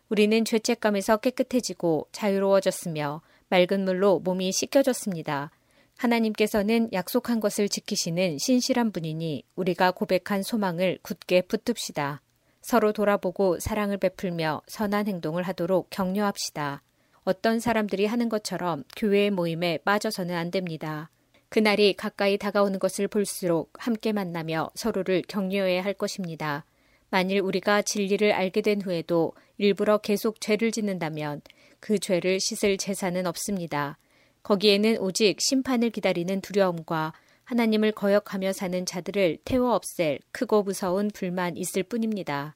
[0.10, 5.50] 우리는 죄책감에서 깨끗해지고 자유로워졌으며 맑은 물로 몸이 씻겨졌습니다.
[5.98, 12.22] 하나님께서는 약속한 것을 지키시는 신실한 분이니 우리가 고백한 소망을 굳게 붙듭시다.
[12.62, 16.84] 서로 돌아보고 사랑을 베풀며 선한 행동을 하도록 격려합시다.
[17.24, 21.10] 어떤 사람들이 하는 것처럼 교회의 모임에 빠져서는 안 됩니다.
[21.54, 26.66] 그날이 가까이 다가오는 것을 볼수록 함께 만나며 서로를 격려해야 할 것입니다.
[27.12, 31.42] 만일 우리가 진리를 알게 된 후에도 일부러 계속 죄를 짓는다면
[31.80, 34.00] 그 죄를 씻을 재산은 없습니다.
[34.42, 37.14] 거기에는 오직 심판을 기다리는 두려움과
[37.44, 42.56] 하나님을 거역하며 사는 자들을 태워 없앨 크고 무서운 불만 있을 뿐입니다.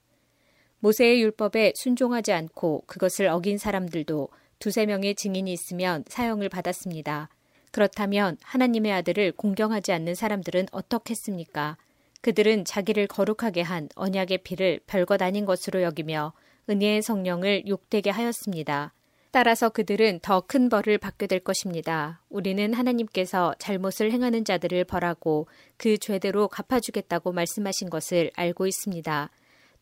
[0.80, 7.30] 모세의 율법에 순종하지 않고 그것을 어긴 사람들도 두세 명의 증인이 있으면 사형을 받았습니다.
[7.72, 11.78] 그렇다면 하나님의 아들을 공경하지 않는 사람들은 어떻겠습니까?
[12.22, 16.34] 그들은 자기를 거룩하게 한 언약의 피를 별것 아닌 것으로 여기며
[16.70, 18.94] 은혜의 성령을 욕되게 하였습니다.
[19.32, 22.22] 따라서 그들은 더 큰 벌을 받게 될 것입니다.
[22.30, 29.30] 우리는 하나님께서 잘못을 행하는 자들을 벌하고 그 죄대로 갚아주겠다고 말씀하신 것을 알고 있습니다.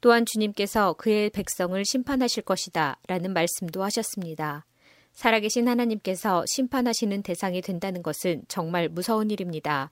[0.02, 4.66] 또한 주님께서 그의 백성을 심판하실 것이다 라는 말씀도 하셨습니다.
[5.16, 9.90] 살아계신 하나님께서 심판하시는 대상이 된다는 것은 정말 무서운 일입니다.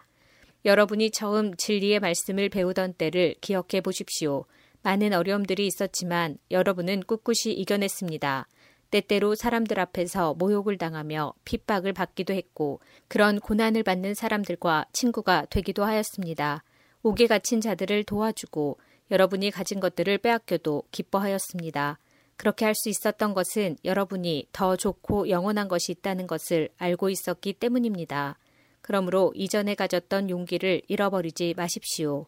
[0.66, 4.46] 여러분이 처음 진리의 말씀을 배우던 때를 기억해 보십시오.
[4.82, 8.48] 많은 어려움들이 있었지만 여러분은 꿋꿋이 이겨냈습니다.
[8.92, 16.64] 때때로 사람들 앞에서 모욕을 당하며 핍박을 받기도 했고 그런 고난을 받는 사람들과 친구가 되기도 하였습니다.
[17.02, 18.78] 옥에 갇힌 자들을 도와주고
[19.10, 21.98] 여러분이 가진 것들을 빼앗겨도 기뻐하였습니다.
[22.38, 28.38] 그렇게 할 수 있었던 것은 여러분이 더 좋고 영원한 것이 있다는 것을 알고 있었기 때문입니다.
[28.82, 32.26] 그러므로 이전에 가졌던 용기를 잃어버리지 마십시오.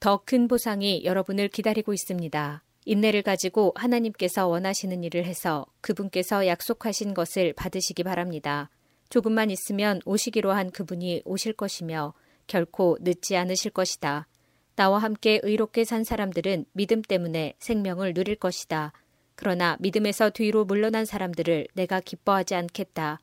[0.00, 2.62] 더 큰 보상이 여러분을 기다리고 있습니다.
[2.86, 8.70] 인내를 가지고 하나님께서 원하시는 일을 해서 그분께서 약속하신 것을 받으시기 바랍니다.
[9.08, 12.14] 조금만 있으면 오시기로 한 그분이 오실 것이며
[12.46, 14.26] 결코 늦지 않으실 것이다.
[14.76, 18.92] 나와 함께 의롭게 산 사람들은 믿음 때문에 생명을 누릴 것이다.
[19.34, 23.20] 그러나 믿음에서 뒤로 물러난 사람들을 내가 기뻐하지 않겠다.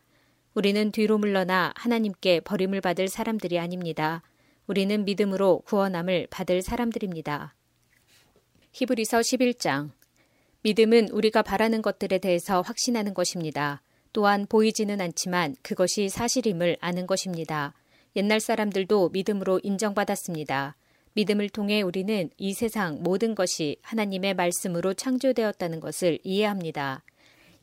[0.54, 4.22] 우리는 뒤로 물러나 하나님께 버림을 받을 사람들이 아닙니다.
[4.68, 7.56] 우리는 믿음으로 구원함을 받을 사람들입니다.
[8.74, 9.92] 히브리서 11장
[10.64, 13.82] 믿음은 우리가 바라는 것들에 대해서 확신하는 것입니다.
[14.14, 17.74] 또한 보이지는 않지만 그것이 사실임을 아는 것입니다.
[18.16, 20.76] 옛날 사람들도 믿음으로 인정받았습니다.
[21.14, 27.04] 믿음을 통해 우리는 이 세상 모든 것이 하나님의 말씀으로 창조되었다는 것을 이해합니다.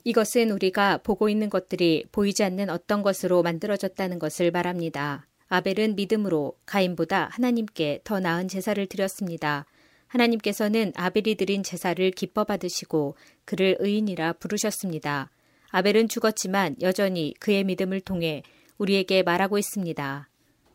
[0.04, 5.26] 이것은 우리가 보고 있는 것들이 보이지 않는 어떤 것으로 만들어졌다는 것을 말합니다.
[5.48, 9.64] 아벨은 믿음으로 가인보다 하나님께 더 나은 제사를 드렸습니다.
[10.06, 15.30] 하나님께서는 아벨이 드린 제사를 기뻐 받으시고 그를 의인이라 부르셨습니다.
[15.70, 18.42] 아벨은 죽었지만 여전히 그의 믿음을 통해
[18.78, 20.28] 우리에게 말하고 있습니다.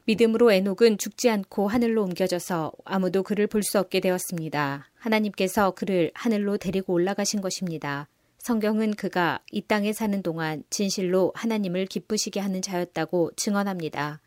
[0.06, 4.90] 믿음으로 에녹은 죽지 않고 하늘로 옮겨져서 아무도 그를 볼 수 없게 되었습니다.
[4.96, 8.10] 하나님께서 그를 하늘로 데리고 올라가신 것입니다.
[8.40, 14.20] 성경은 그가 이 땅에 사는 동안 진실로 하나님을 기쁘시게 하는 자였다고 증언합니다.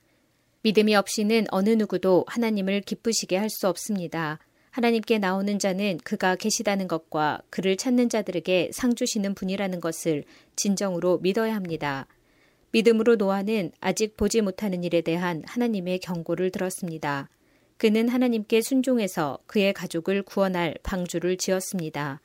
[0.62, 4.38] 믿음이 없이는 어느 누구도 하나님을 기쁘시게 할 수 없습니다.
[4.70, 10.24] 하나님께 나오는 자는 그가 계시다는 것과 그를 찾는 자들에게 상 주시는 분이라는 것을
[10.56, 12.06] 진정으로 믿어야 합니다.
[12.76, 17.30] 믿음으로 노아는 아직 보지 못하는 일에 대한 하나님의 경고를 들었습니다.
[17.78, 22.20] 그는 하나님께 순종해서 그의 가족을 구원할 방주를 지었습니다.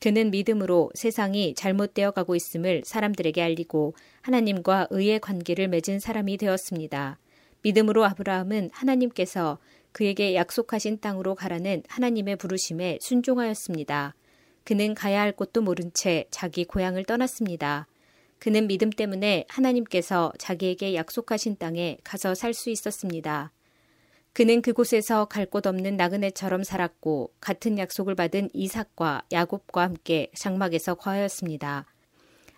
[0.00, 7.20] 그는 믿음으로 세상이 잘못되어 가고 있음을 사람들에게 알리고 하나님과 의의 관계를 맺은 사람이 되었습니다.
[7.62, 9.58] 믿음으로 아브라함은 하나님께서
[9.92, 14.16] 그에게 약속하신 땅으로 가라는 하나님의 부르심에 순종하였습니다.
[14.64, 17.86] 그는 가야 할 곳도 모른 채 자기 고향을 떠났습니다.
[18.42, 23.52] 그는 믿음 때문에 하나님께서 자기에게 약속하신 땅에 가서 살 수 있었습니다.
[24.32, 31.86] 그는 그곳에서 갈 곳 없는 나그네처럼 살았고 같은 약속을 받은 이삭과 야곱과 함께 장막에서 거하였습니다.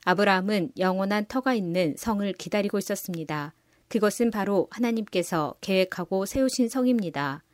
[0.07, 3.53] 아브라함은 영원한 터가 있는 성을 기다리고 있었습니다.
[3.89, 7.45] 그것은 바로 하나님께서 계획하고 세우신 성입니다.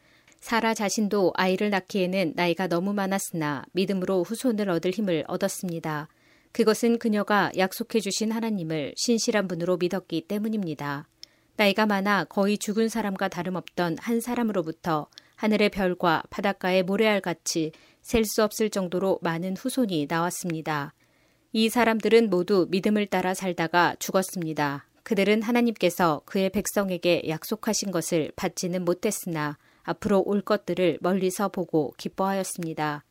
[0.41, 6.07] 사라 자신도 아이를 낳기에는 나이가 너무 많았으나 믿음으로 후손을 얻을 힘을 얻었습니다.
[6.53, 11.09] 그것은 그녀가 약속해 주신 하나님을 신실한 분으로 믿었기 때문입니다.
[11.57, 18.43] 나이가 많아 거의 죽은 사람과 다름없던 한 사람으로부터 하늘의 별과 바닷가의 모래알 같이 셀 수
[18.43, 20.95] 없을 정도로 많은 후손이 나왔습니다.
[21.53, 24.87] 이 사람들은 모두 믿음을 따라 살다가 죽었습니다.
[25.03, 33.05] 그들은 하나님께서 그의 백성에게 약속하신 것을 받지는 못했으나 앞으로 올 것들을 멀리서 보고 기뻐하였습니다.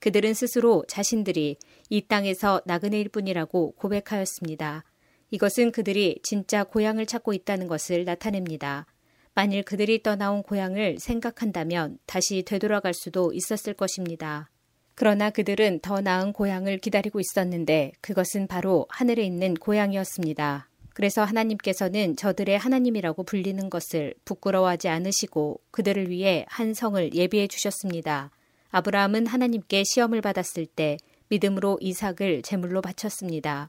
[0.00, 1.56] 그들은 스스로 자신들이
[1.90, 4.84] 이 땅에서 나그네일 뿐이라고 고백하였습니다.
[5.30, 8.86] 이것은 그들이 진짜 고향을 찾고 있다는 것을 나타냅니다.
[9.34, 14.48] 만일 그들이 떠나온 고향을 생각한다면 다시 되돌아갈 수도 있었을 것입니다.
[14.94, 20.68] 그러나 그들은 더 나은 고향을 기다리고 있었는데 그것은 바로 하늘에 있는 고향이었습니다.
[20.94, 28.30] 그래서 하나님께서는 저들의 하나님이라고 불리는 것을 부끄러워하지 않으시고 그들을 위해 한 성을 예비해 주셨습니다.
[28.70, 30.96] 아브라함은 하나님께 시험을 받았을 때
[31.28, 33.68] 믿음으로 이삭을 제물로 바쳤습니다.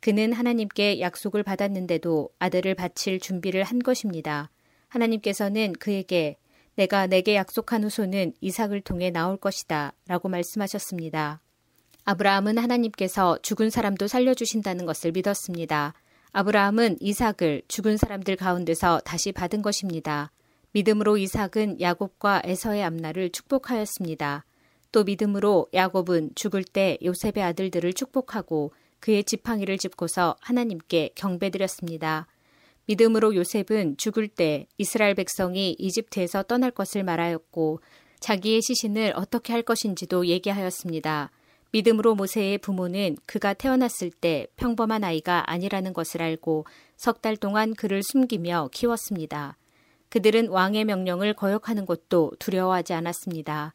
[0.00, 4.50] 그는 하나님께 약속을 받았는데도 아들을 바칠 준비를 한 것입니다.
[4.88, 6.36] 하나님께서는 그에게
[6.76, 11.40] 내가 내게 약속한 후손은 이삭을 통해 나올 것이다 라고 말씀하셨습니다.
[12.04, 15.94] 아브라함은 하나님께서 죽은 사람도 살려주신다는 것을 믿었습니다.
[16.32, 20.32] 아브라함은 이삭을 죽은 사람들 가운데서 다시 받은 것입니다.
[20.72, 24.44] 믿음으로 이삭은 야곱과 에서의 앞날을 축복하였습니다.
[24.94, 32.28] 또 믿음으로 야곱은 죽을 때 요셉의 아들들을 축복하고 그의 지팡이를 짚고서 하나님께 경배드렸습니다.
[32.86, 37.80] 믿음으로 요셉은 죽을 때 이스라엘 백성이 이집트에서 떠날 것을 말하였고
[38.20, 41.32] 자기의 시신을 어떻게 할 것인지도 얘기하였습니다.
[41.72, 48.00] 믿음으로 모세의 부모는 그가 태어났을 때 평범한 아이가 아니라는 것을 알고 석 달 동안 그를
[48.04, 49.56] 숨기며 키웠습니다.
[50.10, 53.74] 그들은 왕의 명령을 거역하는 것도 두려워하지 않았습니다.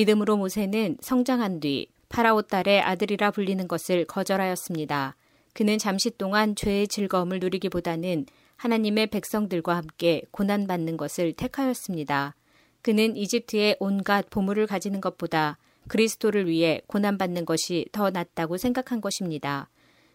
[0.00, 5.14] 믿음으로 모세는 성장한 뒤 파라오 딸의 아들이라 불리는 것을 거절하였습니다.
[5.52, 8.24] 그는 잠시 동안 죄의 즐거움을 누리기보다는
[8.56, 12.34] 하나님의 백성들과 함께 고난받는 것을 택하였습니다.
[12.80, 15.58] 그는 이집트의 온갖 보물을 가지는 것보다
[15.88, 19.68] 그리스도를 위해 고난받는 것이 더 낫다고 생각한 것입니다.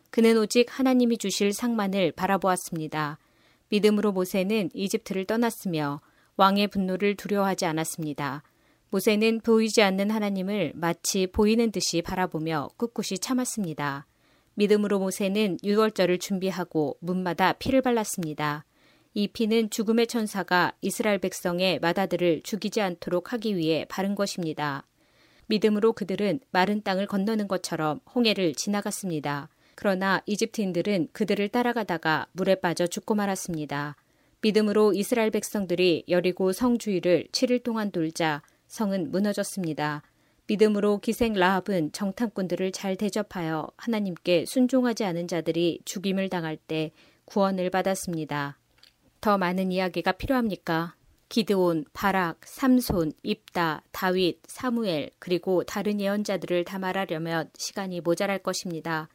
[0.10, 3.20] 그는 오직 하나님이 주실 상만을 바라보았습니다.
[3.70, 6.02] 믿음으로 모세는 이집트를 떠났으며
[6.38, 8.42] 왕의 분노를 두려워하지 않았습니다.
[8.90, 14.06] 모세는 보이지 않는 하나님을 마치 보이는 듯이 바라보며 꿋꿋이 참았습니다.
[14.56, 18.66] 믿음으로 모세는 유월절을 준비하고 문마다 피를 발랐습니다.
[19.14, 24.86] 이 피는 죽음의 천사가 이스라엘 백성의 마다들을 죽이지 않도록 하기 위해 바른 것입니다.
[25.48, 29.50] 믿음으로 그들은 마른 땅을 건너는 것처럼 홍해를 지나갔습니다.
[29.76, 33.96] 그러나 이집트인들은 그들을 따라가다가 물에 빠져 죽고 말았습니다.
[34.42, 40.04] 믿음으로 이스라엘 백성들이 여리고 성 주위를 7일 동안 돌자 성은 무너졌습니다.
[40.48, 46.92] 믿음으로 기생 라합은 정탐꾼들을 잘 대접하여 하나님께 순종하지 않은 자들이 죽임을 당할 때
[47.26, 48.60] 구원을 받았습니다.
[49.22, 50.96] 더 많은 이야기가 필요합니까?
[51.30, 59.10] 기드온, 바락, 삼손, 입다, 다윗, 사무엘, 그리고 다른 예언자들을 다 말하려면 시간이 모자랄 것입니다.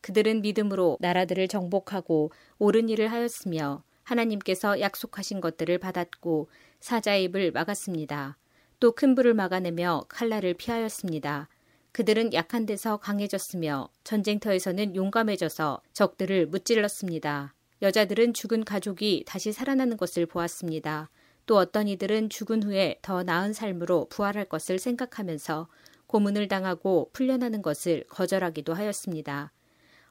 [0.00, 2.30] 그들은 믿음으로 나라들을 정복하고
[2.60, 8.36] 옳은 일을 하였으며 하나님께서 약속하신 것들을 받았고 사자의 입을 막았습니다.
[8.80, 11.48] 또 큰 불을 막아내며 칼날을 피하였습니다.
[11.92, 17.54] 그들은 약한 데서 강해졌으며 전쟁터에서는 용감해져서 적들을 무찔렀습니다.
[17.82, 21.10] 여자들은 죽은 가족이 다시 살아나는 것을 보았습니다.
[21.46, 25.68] 또 어떤 이들은 죽은 후에 더 나은 삶으로 부활할 것을 생각하면서
[26.06, 29.52] 고문을 당하고 풀려나는 것을 거절하기도 하였습니다.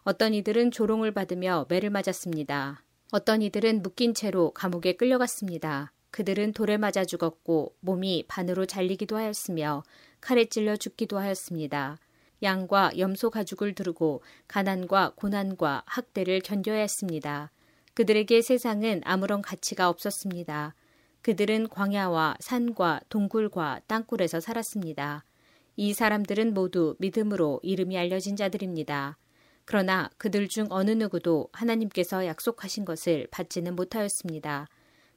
[0.03, 2.83] 어떤 이들은 조롱을 받으며 매를 맞았습니다.
[3.11, 5.91] 어떤 이들은 묶인 채로 감옥에 끌려갔습니다.
[6.11, 9.83] 그들은 돌에 맞아 죽었고 몸이 반으로 잘리기도 하였으며
[10.21, 11.97] 칼에 찔려 죽기도 하였습니다.
[12.43, 17.51] 양과 염소 가죽을 두르고 가난과 고난과 학대를 견뎌야 했습니다.
[17.93, 20.75] 그들에게 세상은 아무런 가치가 없었습니다.
[21.23, 25.25] 그들은 광야와 산과 동굴과 땅굴에서 살았습니다.
[25.75, 29.17] 이 사람들은 모두 믿음으로 이름이 알려진 자들입니다.
[29.65, 34.67] 그러나 그들 중 어느 누구도 하나님께서 약속하신 것을 받지는 못하였습니다.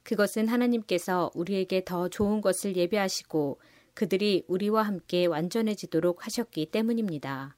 [0.03, 3.59] 그것은 하나님께서 우리에게 더 좋은 것을 예배하시고
[3.93, 7.55] 그들이 우리와 함께 완전해지도록 하셨기 때문입니다.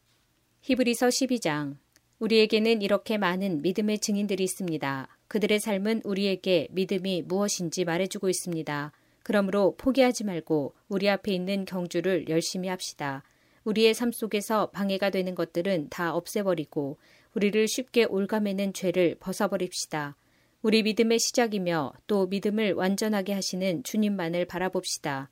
[0.61, 1.77] 히브리서 12장
[2.19, 5.07] 우리에게는 이렇게 많은 믿음의 증인들이 있습니다.
[5.27, 8.91] 그들의 삶은 우리에게 믿음이 무엇인지 말해주고 있습니다.
[9.23, 13.23] 그러므로 포기하지 말고 우리 앞에 있는 경주를 열심히 합시다.
[13.63, 16.97] 우리의 삶 속에서 방해가 되는 것들은 다 없애버리고
[17.33, 20.15] 우리를 쉽게 올가매는 죄를 벗어버립시다.
[20.63, 25.29] 우리 믿음의 시작이며 또 믿음을 완전하게 하시는 주님만을 바라봅시다.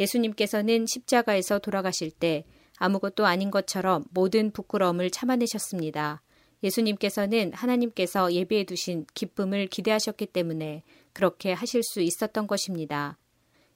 [0.00, 2.44] 예수님께서는 십자가에서 돌아가실 때
[2.78, 6.20] 아무것도 아닌 것처럼 모든 부끄러움을 참아내셨습니다.
[6.64, 13.18] 예수님께서는 하나님께서 예비해 두신 기쁨을 기대하셨기 때문에 그렇게 하실 수 있었던 것입니다.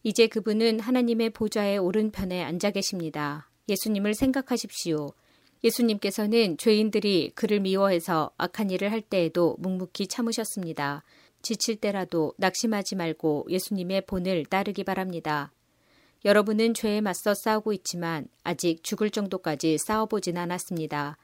[0.02, 3.48] 이제 그분은 하나님의 보좌의 오른편에 앉아 계십니다.
[3.68, 5.10] 예수님을 생각하십시오.
[5.64, 11.02] 예수님께서는 죄인들이 그를 미워해서 악한 일을 할 때에도 묵묵히 참으셨습니다.
[11.42, 15.52] 지칠 때라도 낙심하지 말고 예수님의 본을 따르기 바랍니다.
[16.24, 21.16] 여러분은 죄에 맞서 싸우고 있지만 아직 죽을 정도까지 싸워보진 않았습니다.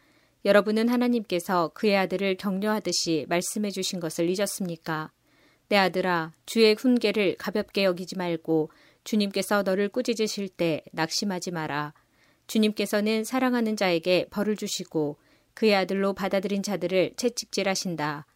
[0.44, 5.10] 여러분은 하나님께서 그의 아들을 격려하듯이 말씀해 주신 것을 잊었습니까?
[5.68, 8.70] 내 아들아, 주의 훈계를 가볍게 여기지 말고
[9.04, 11.94] 주님께서 너를 꾸짖으실 때 낙심하지 마라.
[12.46, 15.16] 주님께서는 사랑하는 자에게 벌을 주시고
[15.54, 18.26] 그의 아들로 받아들인 자들을 채찍질하신다.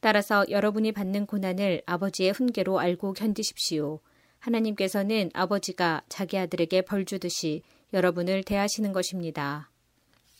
[0.00, 4.00] 따라서 여러분이 받는 고난을 아버지의 훈계로 알고 견디십시오.
[4.38, 9.70] 하나님께서는 아버지가 자기 아들에게 벌 주듯이 여러분을 대하시는 것입니다.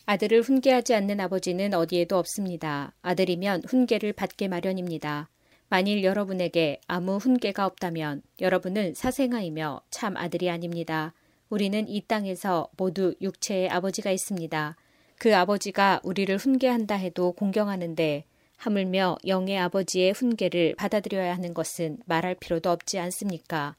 [0.04, 2.94] 아들을 훈계하지 않는 아버지는 어디에도 없습니다.
[3.02, 5.28] 아들이면 훈계를 받게 마련입니다.
[5.68, 11.12] 만일 여러분에게 아무 훈계가 없다면 여러분은 사생아이며 참 아들이 아닙니다.
[11.48, 14.76] 우리는 이 땅에서 모두 육체의 아버지가 있습니다.
[15.18, 18.24] 그 아버지가 우리를 훈계한다 해도 공경하는데
[18.56, 23.76] 하물며 영의 아버지의 훈계를 받아들여야 하는 것은 말할 필요도 없지 않습니까?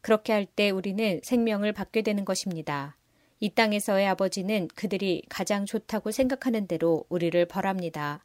[0.00, 2.96] 그렇게 할 때 우리는 생명을 받게 되는 것입니다.
[3.40, 8.24] 이 땅에서의 아버지는 그들이 가장 좋다고 생각하는 대로 우리를 벌합니다.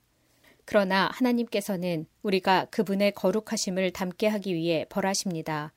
[0.66, 5.74] 그러나 하나님께서는 우리가 그분의 거룩하심을 담게 하기 위해 벌하십니다.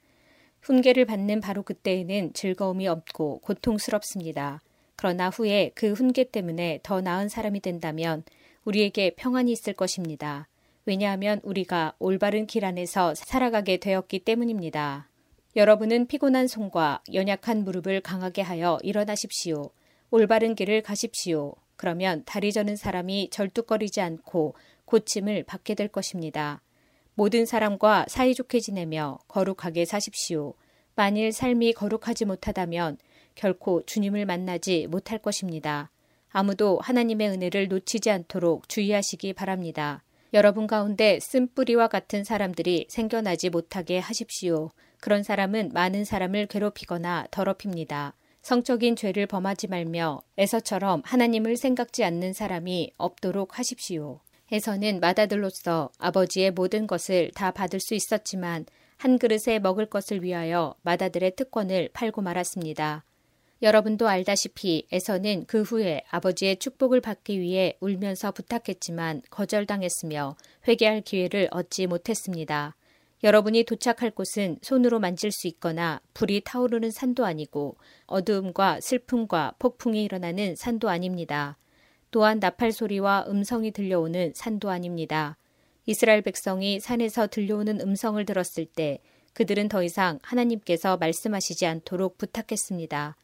[0.67, 4.61] 훈계를 받는 바로 그때에는 즐거움이 없고 고통스럽습니다.
[4.97, 8.25] 그러나 후에 그 훈계 때문에 더 나은 사람이 된다면
[8.65, 10.49] 우리에게 평안이 있을 것입니다.
[10.85, 15.09] 왜냐하면 우리가 올바른 길 안에서 살아가게 되었기 때문입니다.
[15.55, 19.71] 여러분은 피곤한 손과 연약한 무릎을 강하게 하여 일어나십시오.
[20.11, 21.55] 올바른 길을 가십시오.
[21.77, 26.61] 그러면 다리 저는 사람이 절뚝거리지 않고 고침을 받게 될 것입니다.
[27.17, 30.53] 모든 사람과 사이좋게 지내며 거룩하게 사십시오.
[30.95, 32.99] 만일 삶이 거룩하지 못하다면
[33.35, 35.91] 결코 주님을 만나지 못할 것입니다.
[36.29, 40.03] 아무도 하나님의 은혜를 놓치지 않도록 주의하시기 바랍니다.
[40.35, 44.71] 여러분 가운데 쓴뿌리와 같은 사람들이 생겨나지 못하게 하십시오.
[45.01, 48.15] 그런 사람은 많은 사람을 괴롭히거나 더럽힙니다.
[48.43, 54.21] 성적인 죄를 범하지 말며 에서처럼 하나님을 생각지 않는 사람이 없도록 하십시오.
[54.53, 61.35] 에서는 마다들로서 아버지의 모든 것을 다 받을 수 있었지만 한 그릇에 먹을 것을 위하여 마다들의
[61.37, 63.05] 특권을 팔고 말았습니다.
[63.63, 70.37] 여러분도 알다시피 에서는 그 후에 아버지의 축복을 받기 위해 울면서 부탁했지만 거절당했으며
[70.69, 72.77] 회개할 기회를 얻지 못했습니다.
[73.25, 80.55] 여러분이 도착할 곳은 손으로 만질 수 있거나 불이 타오르는 산도 아니고 어두움과 슬픔과 폭풍이 일어나는
[80.55, 81.57] 산도 아닙니다.
[82.17, 85.37] 또한 나팔 소리와 음성이 들려오는 산도 아닙니다.
[85.85, 89.03] 이스라엘 백성이 산에서 들려오는 음성을 들었을 때
[89.35, 93.19] 그들은 더 이상 하나님께서 말씀하시지 않도록 부탁했습니다.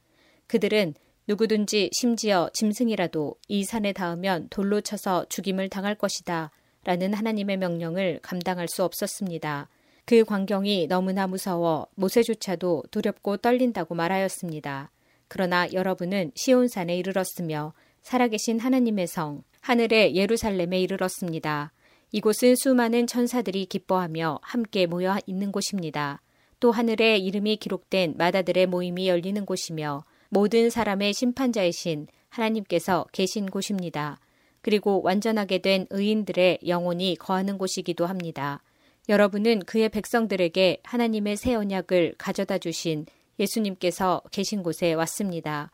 [0.47, 0.93] 그들은
[1.27, 6.51] 누구든지 심지어 짐승이라도 이 산에 닿으면 돌로 쳐서 죽임을 당할 것이다.
[6.85, 9.71] 라는 하나님의 명령을 감당할 수 없었습니다.
[10.05, 14.91] 그 광경이 너무나 무서워 모세조차도 두렵고 떨린다고 말하였습니다.
[15.29, 17.73] 그러나 여러분은 시온산에 이르렀으며
[18.03, 21.73] 살아계신 하나님의 성, 하늘의 예루살렘에 이르렀습니다.
[22.11, 26.21] 이곳은 수많은 천사들이 기뻐하며 함께 모여 있는 곳입니다.
[26.61, 34.19] 또 하늘에 이름이 기록된 마다들의 모임이 열리는 곳이며 모든 사람의 심판자이신 하나님께서 계신 곳입니다.
[34.61, 38.63] 그리고 완전하게 된 의인들의 영혼이 거하는 곳이기도 합니다.
[39.09, 43.07] 여러분은 그의 백성들에게 하나님의 새 언약을 가져다 주신
[43.41, 45.71] 예수님께서 계신 곳에 왔습니다.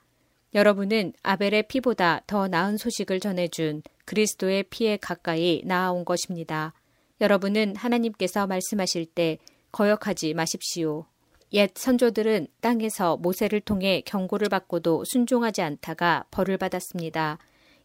[0.55, 6.73] 여러분은 아벨의 피보다 더 나은 소식을 전해준 그리스도의 피에 가까이 나아온 것입니다.
[7.21, 9.39] 여러분은 하나님께서 말씀하실 때
[9.73, 11.05] 거역하지 마십시오.
[11.53, 17.39] 옛 선조들은 땅에서 모세를 통해 경고를 받고도 순종하지 않다가 벌을 받았습니다.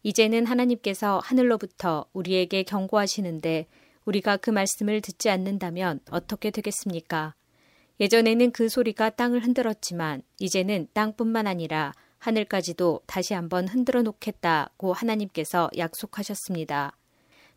[0.03, 3.67] 이제는 하나님께서 하늘로부터 우리에게 경고하시는데
[4.05, 7.35] 우리가 그 말씀을 듣지 않는다면 어떻게 되겠습니까?
[7.99, 11.93] 예전에는 그 소리가 땅을 흔들었지만 이제는 땅뿐만 아니라
[12.23, 16.95] 하늘까지도 다시 한번 흔들어 놓겠다고 하나님께서 약속하셨습니다.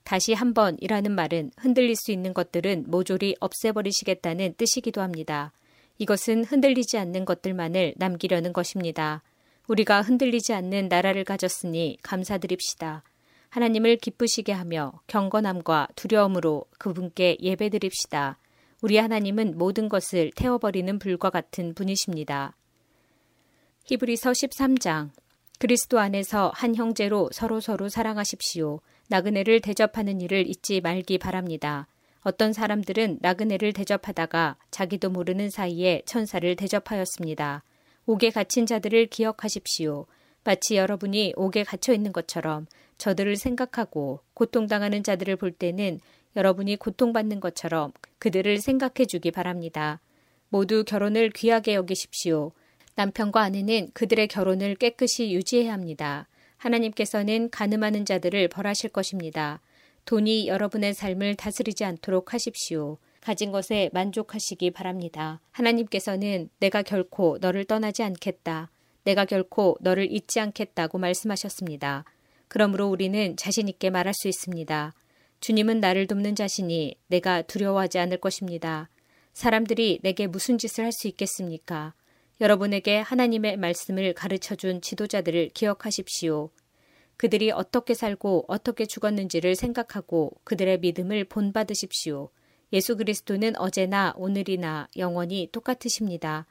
[0.03, 5.53] 다시 한번이라는 말은 흔들릴 수 있는 것들은 모조리 없애버리시겠다는 뜻이기도 합니다.
[5.99, 9.23] 이것은 흔들리지 않는 것들만을 남기려는 것입니다.
[9.69, 13.05] 우리가 흔들리지 않는 나라를 가졌으니 감사드립시다.
[13.51, 18.39] 하나님을 기쁘시게 하며 경건함과 두려움으로 그분께 예배드립시다.
[18.83, 22.55] 우리 하나님은 모든 것을 태워버리는 불과 같은 분이십니다.
[23.89, 25.11] 히브리서 13장
[25.61, 28.81] 그리스도 안에서 한 형제로 서로 서로 사랑하십시오.
[29.07, 31.87] 나그네를 대접하는 일을 잊지 말기 바랍니다.
[32.23, 37.63] 어떤 사람들은 나그네를 대접하다가 자기도 모르는 사이에 천사를 대접하였습니다.
[38.07, 40.07] 옥에 갇힌 자들을 기억하십시오.
[40.43, 42.67] 마치 여러분이 옥에 갇혀 있는 것처럼
[42.99, 46.01] 저들을 생각하고 고통당하는 자들을 볼 때는
[46.35, 50.01] 여러분이 고통받는 것처럼 그들을 생각해 주기 바랍니다.
[50.49, 52.51] 모두 결혼을 귀하게 여기십시오.
[52.97, 56.29] 남편과 아내는 그들의 결혼을 깨끗이 유지해야 합니다.
[56.57, 59.61] 하나님께서는 가늠하는 자들을 벌하실 것입니다.
[60.07, 62.99] 돈이 여러분의 삶을 다스리지 않도록 하십시오.
[63.21, 65.41] 가진 것에 만족하시기 바랍니다.
[65.51, 68.71] 하나님께서는 내가 결코 너를 떠나지 않겠다.
[69.05, 72.05] 내가 결코 너를 잊지 않겠다고 말씀하셨습니다.
[72.49, 74.95] 그러므로 우리는 자신있게 말할 수 있습니다.
[75.41, 78.89] 주님은 나를 돕는 자신이 내가 두려워하지 않을 것입니다.
[79.35, 81.93] 사람들이 내게 무슨 짓을 할 수 있겠습니까?
[82.41, 86.51] 여러분에게 하나님의 말씀을 가르쳐 준 지도자들을 기억하십시오.
[87.17, 92.29] 그들이 어떻게 살고 어떻게 죽었는지를 생각하고 그들의 믿음을 본받으십시오.
[92.73, 96.47] 예수 그리스도는 어제나 오늘이나 영원히 똑같으십니다.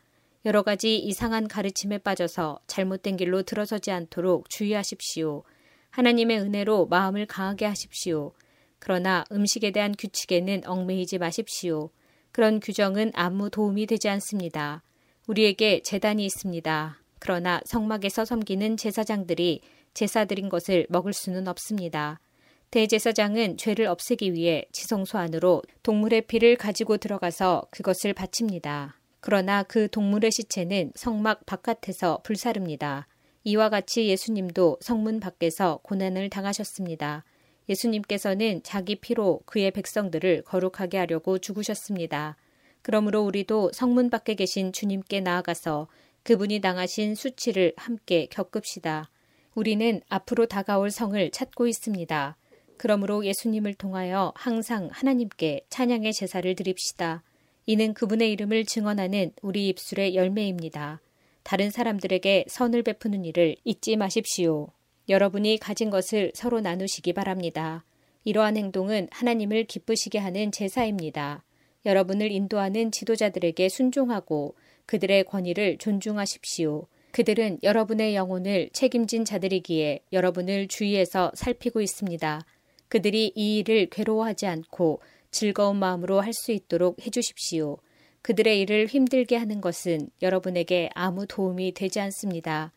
[0.46, 5.44] 여러 가지 이상한 가르침에 빠져서 잘못된 길로 들어서지 않도록 주의하십시오.
[5.92, 8.34] 하나님의 은혜로 마음을 강하게 하십시오.
[8.80, 11.90] 그러나 음식에 대한 규칙에는 얽매이지 마십시오.
[12.32, 14.84] 그런 규정은 아무 도움이 되지 않습니다.
[15.28, 16.98] 우리에게 재단이 있습니다.
[17.20, 19.62] 그러나 성막에서 섬기는 제사장들이
[19.94, 22.20] 제사 드린 것을 먹을 수는 없습니다.
[22.72, 29.00] 대제사장은 죄를 없애기 위해 지성소 안으로 동물의 피를 가지고 들어가서 그것을 바칩니다.
[29.22, 33.08] 그러나 그 동물의 시체는 성막 바깥에서 불사릅니다.
[33.44, 37.24] 이와 같이 예수님도 성문 밖에서 고난을 당하셨습니다.
[37.70, 42.36] 예수님께서는 자기 피로 그의 백성들을 거룩하게 하려고 죽으셨습니다.
[42.86, 45.88] 그러므로 우리도 성문 밖에 계신 주님께 나아가서
[46.22, 49.10] 그분이 당하신 수치를 함께 겪읍시다.
[49.56, 52.38] 우리는 앞으로 다가올 성을 찾고 있습니다.
[52.78, 57.24] 그러므로 예수님을 통하여 항상 하나님께 찬양의 제사를 드립시다.
[57.66, 61.02] 이는 그분의 이름을 증언하는 우리 입술의 열매입니다.
[61.42, 64.68] 다른 사람들에게 선을 베푸는 일을 잊지 마십시오.
[65.10, 67.84] 여러분이 가진 것을 서로 나누시기 바랍니다.
[68.26, 71.45] 이러한 행동은 하나님을 기쁘시게 하는 제사입니다.
[71.86, 74.56] 여러분을 인도하는 지도자들에게 순종하고
[74.86, 76.88] 그들의 권위를 존중하십시오.
[77.12, 82.42] 그들은 여러분의 영혼을 책임진 자들이기에 여러분을 주위에서 살피고 있습니다.
[82.90, 85.00] 그들이 이 일을 괴로워하지 않고
[85.32, 87.78] 즐거운 마음으로 할 수 있도록 해주십시오.
[88.22, 92.74] 그들의 일을 힘들게 하는 것은 여러분에게 아무 도움이 되지 않습니다.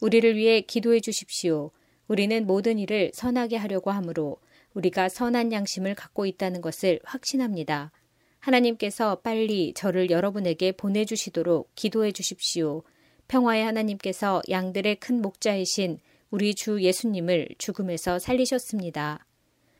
[0.00, 1.70] 우리를 위해 기도해 주십시오.
[2.08, 4.38] 우리는 모든 일을 선하게 하려고 하므로
[4.74, 7.92] 우리가 선한 양심을 갖고 있다는 것을 확신합니다.
[8.42, 12.82] 하나님께서 빨리 저를 여러분에게 보내주시도록 기도해 주십시오.
[13.28, 15.98] 평화의 하나님께서 양들의 큰 목자이신
[16.30, 19.24] 우리 주 예수님을 죽음에서 살리셨습니다.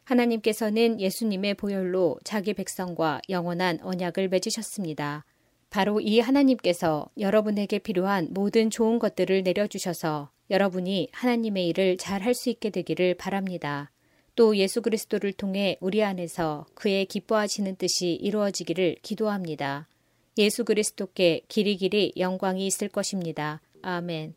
[0.04, 5.24] 하나님께서는 예수님의 보혈로 자기 백성과 영원한 언약을 맺으셨습니다.
[5.70, 12.48] 바로 이 하나님께서 여러분에게 필요한 모든 좋은 것들을 내려주셔서 여러분이 하나님의 일을 잘 할 수
[12.50, 13.90] 있게 되기를 바랍니다.
[14.34, 19.88] 또 예수 그리스도를 통해 우리 안에서 그의 기뻐하시는 뜻이 이루어지기를 기도합니다.
[20.38, 23.60] 예수 그리스도께 길이 길이 영광이 있을 것입니다.
[23.82, 24.34] 아멘.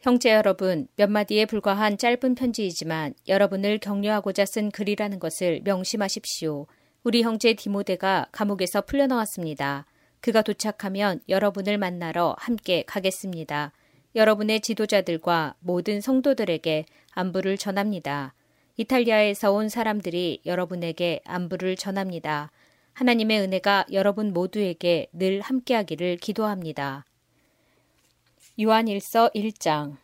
[0.00, 6.66] 형제 여러분, 몇 마디에 불과한 짧은 편지이지만 여러분을 격려하고자 쓴 글이라는 것을 명심하십시오.
[7.04, 9.86] 우리 형제 디모데가 감옥에서 풀려나왔습니다.
[10.20, 13.72] 그가 도착하면 여러분을 만나러 함께 가겠습니다.
[14.14, 18.34] 여러분의 지도자들과 모든 성도들에게 안부를 전합니다.
[18.76, 22.50] 이탈리아에서 온 사람들이 여러분에게 안부를 전합니다.
[22.94, 27.04] 하나님의 은혜가 여러분 모두에게 늘 함께하기를 기도합니다.
[28.60, 29.96] 요한 1서 1장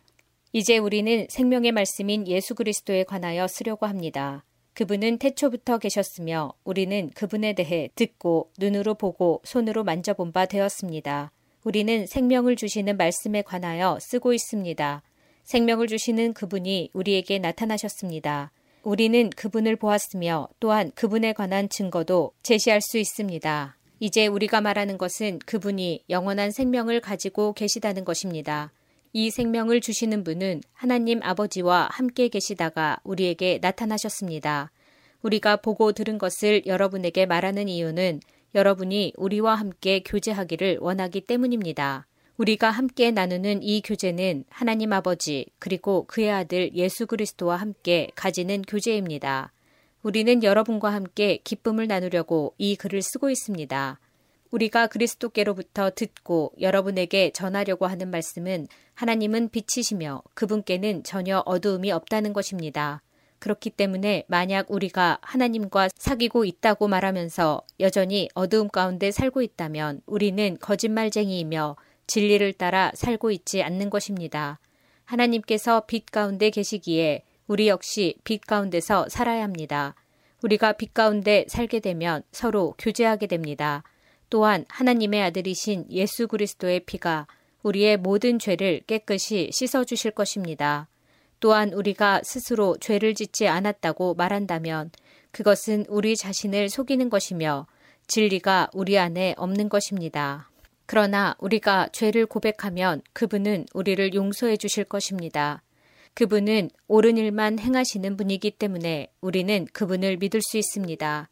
[0.53, 4.43] 이제 우리는 생명의 말씀인 예수 그리스도에 관하여 쓰려고 합니다.
[4.73, 11.31] 그분은 태초부터 계셨으며 우리는 그분에 대해 듣고 눈으로 보고 손으로 만져본 바 되었습니다.
[11.63, 15.03] 우리는 생명을 주시는 말씀에 관하여 쓰고 있습니다.
[15.43, 18.51] 생명을 주시는 그분이 우리에게 나타나셨습니다.
[18.83, 23.77] 우리는 그분을 보았으며 또한 그분에 관한 증거도 제시할 수 있습니다.
[23.99, 28.71] 이제 우리가 말하는 것은 그분이 영원한 생명을 가지고 계시다는 것입니다.
[29.13, 34.71] 이 생명을 주시는 분은 하나님 아버지와 함께 계시다가 우리에게 나타나셨습니다.
[35.21, 38.21] 우리가 보고 들은 것을 여러분에게 말하는 이유는
[38.55, 42.07] 여러분이 우리와 함께 교제하기를 원하기 때문입니다.
[42.41, 49.51] 우리가 함께 나누는 이 교제는 하나님 아버지 그리고 그의 아들 예수 그리스도와 함께 가지는 교제입니다.
[50.01, 53.99] 우리는 여러분과 함께 기쁨을 나누려고 이 글을 쓰고 있습니다.
[54.49, 58.65] 우리가 그리스도께로부터 듣고 여러분에게 전하려고 하는 말씀은
[58.95, 63.03] 하나님은 빛이시며 그분께는 전혀 어두움이 없다는 것입니다.
[63.37, 71.75] 그렇기 때문에 만약 우리가 하나님과 사귀고 있다고 말하면서 여전히 어두움 가운데 살고 있다면 우리는 거짓말쟁이이며
[72.11, 74.59] 진리를 따라 살고 있지 않는 것입니다.
[75.05, 79.95] 하나님께서 빛 가운데 계시기에 우리 역시 빛 가운데서 살아야 합니다.
[80.43, 83.83] 우리가 빛 가운데 살게 되면 서로 교제하게 됩니다.
[84.29, 87.27] 또한 하나님의 아들이신 예수 그리스도의 피가
[87.63, 90.89] 우리의 모든 죄를 깨끗이 씻어 주실 것입니다.
[91.39, 94.91] 또한 우리가 스스로 죄를 짓지 않았다고 말한다면
[95.31, 97.67] 그것은 우리 자신을 속이는 것이며
[98.07, 100.50] 진리가 우리 안에 없는 것입니다.
[100.85, 105.63] 그러나 우리가 죄를 고백하면 그분은 우리를 용서해 주실 것입니다.
[106.13, 111.29] 그분은 옳은 일만 행하시는 분이기 때문에 우리는 그분을 믿을 수 있습니다.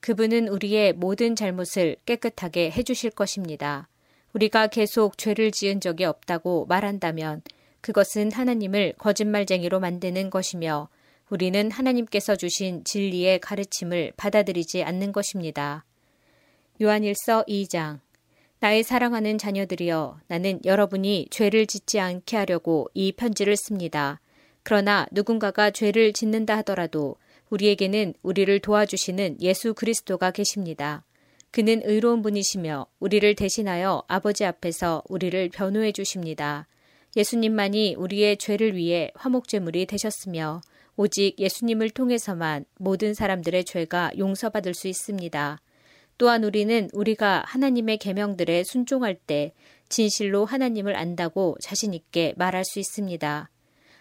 [0.00, 3.88] 그분은 우리의 모든 잘못을 깨끗하게 해주실 것입니다.
[4.32, 7.42] 우리가 계속 죄를 지은 적이 없다고 말한다면
[7.80, 10.88] 그것은 하나님을 거짓말쟁이로 만드는 것이며
[11.28, 15.84] 우리는 하나님께서 주신 진리의 가르침을 받아들이지 않는 것입니다.
[16.80, 18.00] 요한일서 2장
[18.62, 24.20] 나의 사랑하는 자녀들이여 나는 여러분이 죄를 짓지 않게 하려고 이 편지를 씁니다.
[24.62, 27.16] 그러나 누군가가 죄를 짓는다 하더라도
[27.50, 31.04] 우리에게는 우리를 도와주시는 예수 그리스도가 계십니다.
[31.50, 36.68] 그는 의로운 분이시며 우리를 대신하여 아버지 앞에서 우리를 변호해 주십니다.
[37.16, 40.60] 예수님만이 우리의 죄를 위해 화목제물이 되셨으며
[40.96, 45.58] 오직 예수님을 통해서만 모든 사람들의 죄가 용서받을 수 있습니다.
[46.22, 49.52] 또한 우리는 우리가 하나님의 계명들에 순종할 때
[49.88, 53.50] 진실로 하나님을 안다고 자신 있게 말할 수 있습니다.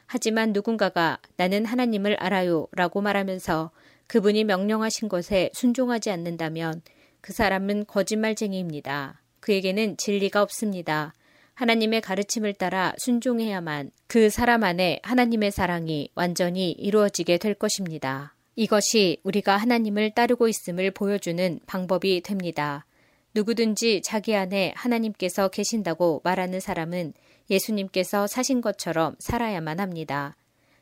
[0.06, 3.72] 하지만 누군가가 나는 하나님을 알아요 라고 말하면서
[4.06, 6.84] 그분이 명령하신 것에 순종하지 않는다면
[7.22, 9.20] 그 사람은 거짓말쟁이입니다.
[9.40, 11.16] 그에게는 진리가 없습니다.
[11.56, 18.36] 하나님의 가르침을 따라 순종해야만 그 사람 안에 하나님의 사랑이 완전히 이루어지게 될 것입니다.
[18.56, 22.86] 이것이 우리가 하나님을 따르고 있음을 보여주는 방법이 됩니다.
[23.34, 27.14] 누구든지 자기 안에 하나님께서 계신다고 말하는 사람은
[27.50, 30.36] 예수님께서 사신 것처럼 살아야만 합니다.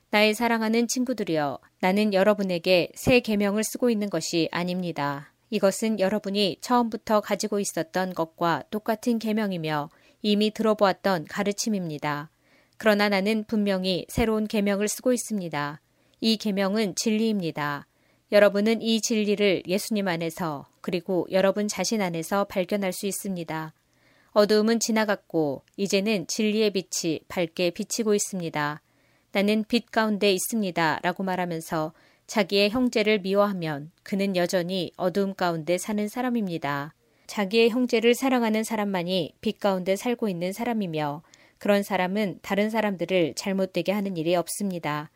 [0.10, 5.32] 나의 사랑하는 친구들이여, 나는 여러분에게 새 계명을 쓰고 있는 것이 아닙니다.
[5.52, 9.90] 이것은 여러분이 처음부터 가지고 있었던 것과 똑같은 계명이며
[10.24, 12.32] 이미 들어보았던 가르침입니다.
[12.78, 15.82] 그러나 나는 분명히 새로운 계명을 쓰고 있습니다.
[16.22, 17.88] 이 계명은 진리입니다.
[18.32, 23.74] 여러분은 이 진리를 예수님 안에서 그리고 여러분 자신 안에서 발견할 수 있습니다.
[24.32, 28.82] 어두움은 지나갔고 이제는 진리의 빛이 밝게 비치고 있습니다.
[29.32, 31.00] 나는 빛 가운데 있습니다.
[31.02, 31.94] 라고 말하면서
[32.28, 36.94] 자기의 형제를 미워하면 그는 여전히 어두움 가운데 사는 사람입니다.
[37.28, 41.22] 자기의 형제를 사랑하는 사람만이 빛 가운데 살고 있는 사람이며
[41.58, 45.10] 그런 사람은 다른 사람들을 잘못되게 하는 일이 없습니다.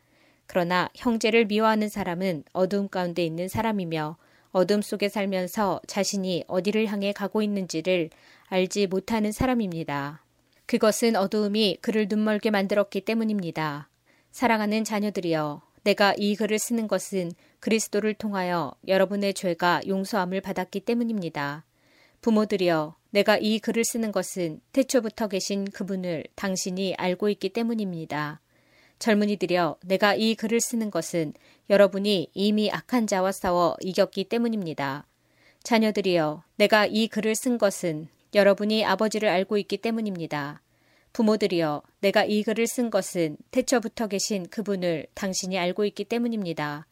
[0.46, 4.16] 그러나 형제를 미워하는 사람은 어둠 가운데 있는 사람이며
[4.50, 8.10] 어둠 속에 살면서 자신이 어디를 향해 가고 있는지를
[8.46, 10.22] 알지 못하는 사람입니다.
[10.66, 13.88] 그것은 어두움이 그를 눈멀게 만들었기 때문입니다.
[14.30, 21.64] 사랑하는 자녀들이여, 내가 이 글을 쓰는 것은 그리스도를 통하여 여러분의 죄가 용서함을 받았기 때문입니다.
[22.20, 28.40] 부모들이여, 내가 이 글을 쓰는 것은 태초부터 계신 그분을 당신이 알고 있기 때문입니다.
[28.98, 31.34] 젊은이들이여 내가 이 글을 쓰는 것은
[31.70, 35.06] 여러분이 이미 악한 자와 싸워 이겼기 때문입니다.
[35.62, 40.60] 자녀들이여 내가 이 글을 쓴 것은 여러분이 아버지를 알고 있기 때문입니다.
[41.12, 46.86] 부모들이여 내가 이 글을 쓴 것은 태초부터 계신 그분을 당신이 알고 있기 때문입니다.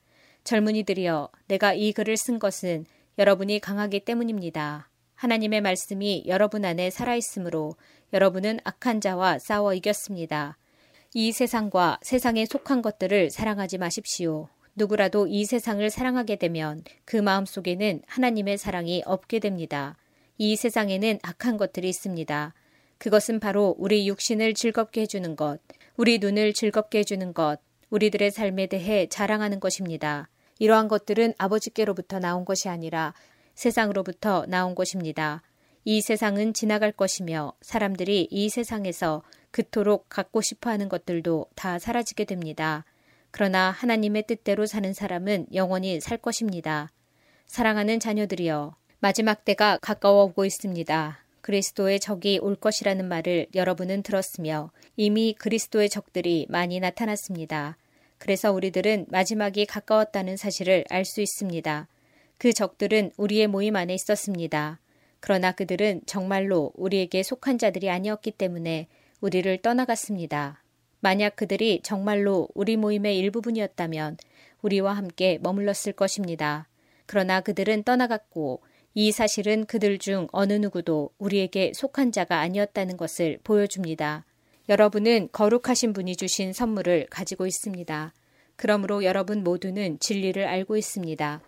[0.44, 2.86] 젊은이들이여 내가 이 글을 쓴 것은
[3.18, 4.88] 여러분이 강하기 때문입니다.
[5.16, 7.76] 하나님의 말씀이 여러분 안에 살아있으므로
[8.12, 10.56] 여러분은 악한 자와 싸워 이겼습니다.
[11.14, 14.48] 이 세상과 세상에 속한 것들을 사랑하지 마십시오.
[14.74, 19.98] 누구라도 이 세상을 사랑하게 되면 그 마음 속에는 하나님의 사랑이 없게 됩니다.
[20.38, 22.54] 이 세상에는 악한 것들이 있습니다.
[22.96, 25.60] 그것은 바로 우리 육신을 즐겁게 해주는 것,
[25.98, 27.58] 우리 눈을 즐겁게 해주는 것,
[27.90, 30.30] 우리들의 삶에 대해 자랑하는 것입니다.
[30.60, 33.12] 이러한 것들은 아버지께로부터 나온 것이 아니라
[33.54, 35.42] 세상으로부터 나온 것입니다.
[35.84, 39.22] 이 세상은 지나갈 것이며 사람들이 이 세상에서
[39.52, 42.84] 그토록 갖고 싶어 하는 것들도 다 사라지게 됩니다.
[43.30, 46.90] 그러나 하나님의 뜻대로 사는 사람은 영원히 살 것입니다.
[47.46, 51.18] 사랑하는 자녀들이여, 마지막 때가 가까워 오고 있습니다.
[51.42, 57.76] 그리스도의 적이 올 것이라는 말을 여러분은 들었으며 이미 그리스도의 적들이 많이 나타났습니다.
[58.18, 61.88] 그래서 우리들은 마지막이 가까웠다는 사실을 알 수 있습니다.
[62.38, 64.78] 그 적들은 우리의 모임 안에 있었습니다.
[65.20, 68.88] 그러나 그들은 정말로 우리에게 속한 자들이 아니었기 때문에
[69.22, 70.62] 우리를 떠나갔습니다.
[71.00, 74.18] 만약 그들이 정말로 우리 모임의 일부분이었다면
[74.60, 76.68] 우리와 함께 머물렀을 것입니다.
[77.06, 78.62] 그러나 그들은 떠나갔고
[78.94, 84.26] 이 사실은 그들 중 어느 누구도 우리에게 속한 자가 아니었다는 것을 보여줍니다.
[84.68, 88.12] 여러분은 거룩하신 분이 주신 선물을 가지고 있습니다.
[88.56, 91.40] 그러므로 여러분 모두는 진리를 알고 있습니다.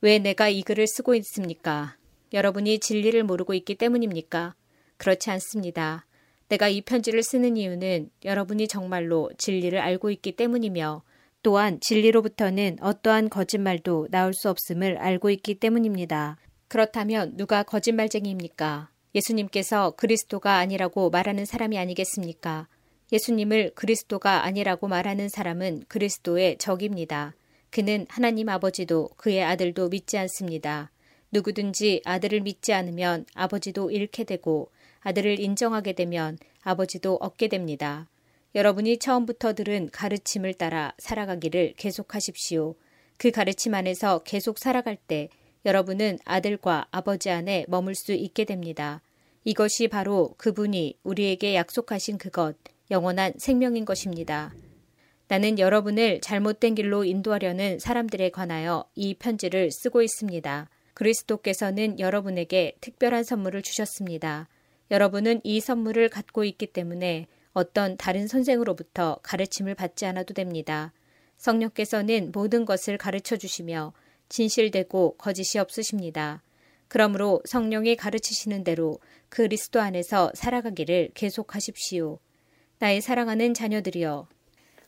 [0.00, 1.96] 왜 내가 이 글을 쓰고 있습니까?
[2.32, 4.54] 여러분이 진리를 모르고 있기 때문입니까?
[4.96, 6.06] 그렇지 않습니다.
[6.52, 11.02] 내가 이 편지를 쓰는 이유는 여러분이 정말로 진리를 알고 있기 때문이며
[11.42, 16.36] 또한 진리로부터는 어떠한 거짓말도 나올 수 없음을 알고 있기 때문입니다.
[16.68, 18.90] 그렇다면 누가 거짓말쟁이입니까?
[19.14, 22.68] 예수님께서 그리스도가 아니라고 말하는 사람이 아니겠습니까?
[23.12, 27.34] 예수님을 그리스도가 아니라고 말하는 사람은 그리스도의 적입니다.
[27.70, 30.90] 그는 하나님 아버지도 그의 아들도 믿지 않습니다.
[31.30, 34.70] 누구든지 아들을 믿지 않으면 아버지도 잃게 되고
[35.02, 38.08] 아들을 인정하게 되면 아버지도 얻게 됩니다.
[38.54, 42.74] 여러분이 처음부터 들은 가르침을 따라 살아가기를 계속하십시오.
[43.16, 45.28] 그 가르침 안에서 계속 살아갈 때
[45.64, 49.00] 여러분은 아들과 아버지 안에 머물 수 있게 됩니다.
[49.44, 52.56] 이것이 바로 그분이 우리에게 약속하신 그것,
[52.90, 54.52] 영원한 생명인 것입니다.
[55.28, 60.68] 나는 여러분을 잘못된 길로 인도하려는 사람들에 관하여 이 편지를 쓰고 있습니다.
[60.94, 64.48] 그리스도께서는 여러분에게 특별한 선물을 주셨습니다.
[64.92, 70.92] 여러분은 이 선물을 갖고 있기 때문에 어떤 다른 선생으로부터 가르침을 받지 않아도 됩니다.
[71.38, 73.94] 성령께서는 모든 것을 가르쳐 주시며
[74.28, 76.42] 진실되고 거짓이 없으십니다.
[76.88, 78.98] 그러므로 성령이 가르치시는 대로
[79.30, 82.18] 그리스도 안에서 살아가기를 계속하십시오.
[82.78, 84.28] 나의 사랑하는 자녀들이여.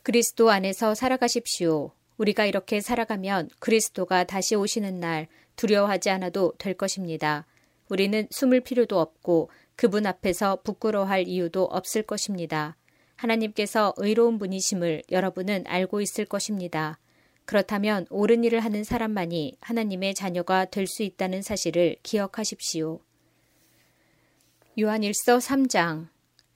[0.03, 1.89] 그리스도 안에서 살아가십시오.
[2.17, 7.47] 우리가 이렇게 살아가면 그리스도가 다시 오시는 날 두려워하지 않아도 될 것입니다.
[7.89, 12.77] 우리는 숨을 필요도 없고 그분 앞에서 부끄러워할 이유도 없을 것입니다.
[13.15, 16.99] 하나님께서 의로운 분이심을 여러분은 알고 있을 것입니다.
[17.45, 22.99] 그렇다면 옳은 일을 하는 사람만이 하나님의 자녀가 될 수 있다는 사실을 기억하십시오.
[24.79, 26.07] 요한일서 3장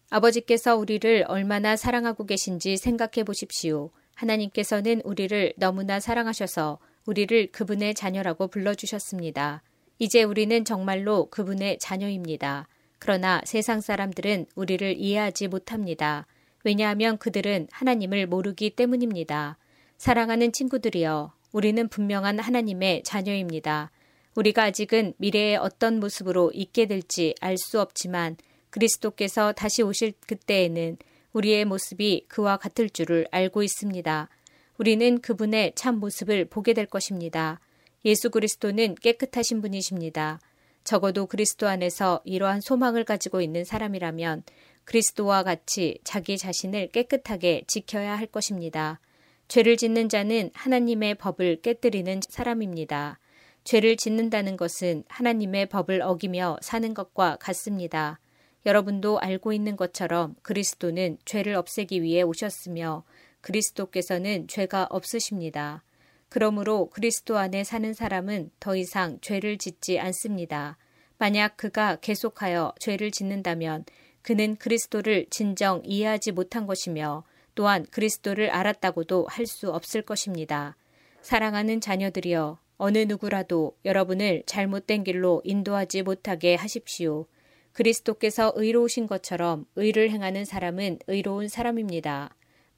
[0.10, 3.92] 아버지께서 우리를 얼마나 사랑하고 계신지 생각해 보십시오.
[4.16, 9.62] 하나님께서는 우리를 너무나 사랑하셔서 우리를 그분의 자녀라고 불러주셨습니다.
[10.00, 12.68] 이제 우리는 정말로 그분의 자녀입니다.
[13.00, 16.28] 그러나 세상 사람들은 우리를 이해하지 못합니다.
[16.64, 19.58] 왜냐하면 그들은 하나님을 모르기 때문입니다.
[19.98, 23.92] 사랑하는 친구들이여, 우리는 분명한 하나님의 자녀입니다.
[24.36, 28.38] 우리가 아직은 미래의 어떤 모습으로 있게 될지 알 수 없지만
[28.70, 30.98] 그리스도께서 다시 오실 그때에는
[31.34, 34.30] 우리의 모습이 그와 같을 줄을 알고 있습니다.
[34.78, 37.60] 우리는 그분의 참 모습을 보게 될 것입니다.
[38.06, 40.40] 예수 그리스도는 깨끗하신 분이십니다.
[40.84, 44.44] 적어도 그리스도 안에서 이러한 소망을 가지고 있는 사람이라면
[44.86, 49.00] 그리스도와 같이 자기 자신을 깨끗하게 지켜야 할 것입니다.
[49.48, 53.20] 죄를 짓는 자는 하나님의 법을 깨뜨리는 사람입니다.
[53.64, 58.20] 죄를 짓는다는 것은 하나님의 법을 어기며 사는 것과 같습니다.
[58.66, 63.04] 여러분도 알고 있는 것처럼 그리스도는 죄를 없애기 위해 오셨으며
[63.42, 65.84] 그리스도께서는 죄가 없으십니다.
[66.30, 70.78] 그러므로 그리스도 안에 사는 사람은 더 이상 죄를 짓지 않습니다.
[71.18, 73.86] 만약 그가 계속하여 죄를 짓는다면
[74.22, 77.24] 그는 그리스도를 진정 이해하지 못한 것이며
[77.56, 80.78] 또한 그리스도를 알았다고도 할 수 없을 것입니다.
[81.22, 87.26] 사랑하는 자녀들이여 어느 누구라도 여러분을 잘못된 길로 인도하지 못하게 하십시오.
[87.74, 92.30] 그리스도께서 의로우신 것처럼 의를 행하는 사람은 의로운 사람입니다.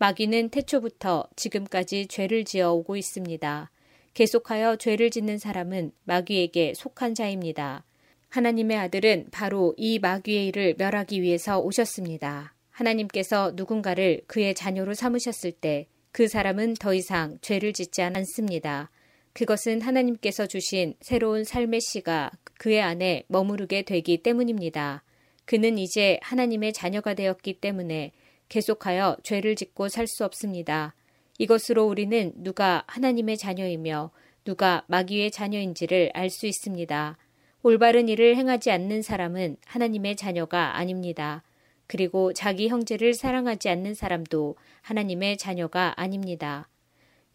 [0.02, 3.72] 마귀는 태초부터 지금까지 죄를 지어 오고 있습니다.
[4.14, 7.86] 계속하여 죄를 짓는 사람은 마귀에게 속한 자입니다.
[8.30, 12.56] 하나님의 아들은 바로 이 마귀의 일을 멸하기 위해서 오셨습니다.
[12.72, 18.90] 하나님께서 누군가를 그의 자녀로 삼으셨을 때 그 사람은 더 이상 죄를 짓지 않습니다.
[19.34, 25.04] 그것은 하나님께서 주신 새로운 삶의 씨가 그의 안에 머무르게 되기 때문입니다.
[25.46, 28.12] 그는 이제 하나님의 자녀가 되었기 때문에
[28.52, 30.94] 계속하여 죄를 짓고 살 수 없습니다.
[31.38, 34.12] 이것으로 우리는 누가 하나님의 자녀이며
[34.44, 37.18] 누가 마귀의 자녀인지를 알 수 있습니다.
[37.64, 41.44] 올바른 일을 행하지 않는 사람은 하나님의 자녀가 아닙니다.
[41.88, 46.68] 그리고 자기 형제를 사랑하지 않는 사람도 하나님의 자녀가 아닙니다.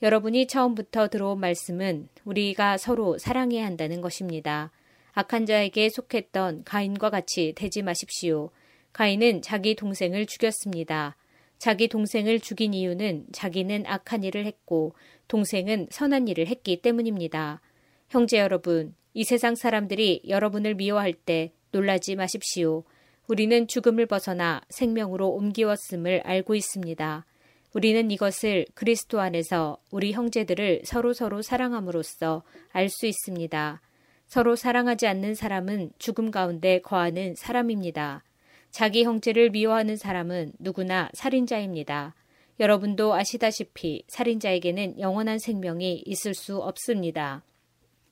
[0.02, 4.70] 여러분이 처음부터 들어온 말씀은 우리가 서로 사랑해야 한다는 것입니다.
[5.12, 8.50] 악한 자에게 속했던 가인과 같이 되지 마십시오.
[8.96, 11.16] 가인은 자기 동생을 죽였습니다.
[11.58, 14.94] 자기 동생을 죽인 이유는 자기는 악한 일을 했고
[15.28, 17.60] 동생은 선한 일을 했기 때문입니다.
[18.08, 22.84] 형제 여러분, 이 세상 사람들이 여러분을 미워할 때 놀라지 마십시오.
[23.28, 27.26] 우리는 죽음을 벗어나 생명으로 옮기웠음을 알고 있습니다.
[27.74, 33.82] 우리는 이것을 그리스도 안에서 우리 형제들을 서로서로 사랑함으로써 알 수 있습니다.
[34.26, 38.22] 서로 사랑하지 않는 사람은 죽음 가운데 거하는 사람입니다.
[38.76, 42.14] 자기 형제를 미워하는 사람은 누구나 살인자입니다.
[42.60, 47.42] 여러분도 아시다시피 살인자에게는 영원한 생명이 있을 수 없습니다.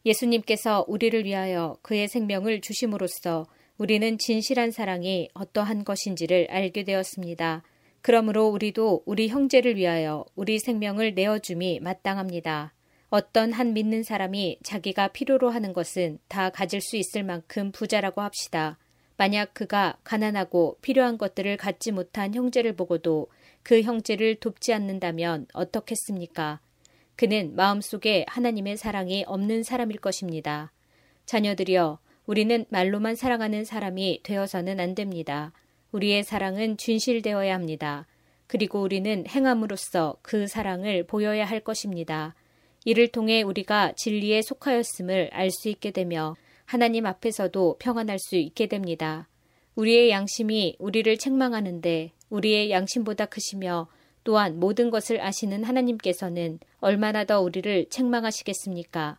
[0.06, 3.44] 예수님께서 우리를 위하여 그의 생명을 주심으로써
[3.76, 7.62] 우리는 진실한 사랑이 어떠한 것인지를 알게 되었습니다.
[8.00, 12.72] 그러므로 우리도 우리 형제를 위하여 우리 생명을 내어줌이 마땅합니다.
[13.10, 18.78] 어떤 한 믿는 사람이 자기가 필요로 하는 것은 다 가질 수 있을 만큼 부자라고 합시다.
[19.16, 23.28] 만약 그가 가난하고 필요한 것들을 갖지 못한 형제를 보고도
[23.62, 26.60] 그 형제를 돕지 않는다면 어떻겠습니까?
[27.16, 30.72] 그는 마음속에 하나님의 사랑이 없는 사람일 것입니다.
[31.26, 35.52] 자녀들이여, 우리는 말로만 사랑하는 사람이 되어서는 안 됩니다.
[35.92, 38.06] 우리의 사랑은 진실되어야 합니다.
[38.46, 42.34] 그리고 우리는 행함으로써 그 사랑을 보여야 할 것입니다.
[42.84, 46.34] 이를 통해 우리가 진리에 속하였음을 알 수 있게 되며
[46.64, 49.28] 하나님 앞에서도 평안할 수 있게 됩니다.
[49.74, 53.88] 우리의 양심이 우리를 책망하는데 우리의 양심보다 크시며
[54.24, 59.18] 또한 모든 것을 아시는 하나님께서는 얼마나 더 우리를 책망하시겠습니까?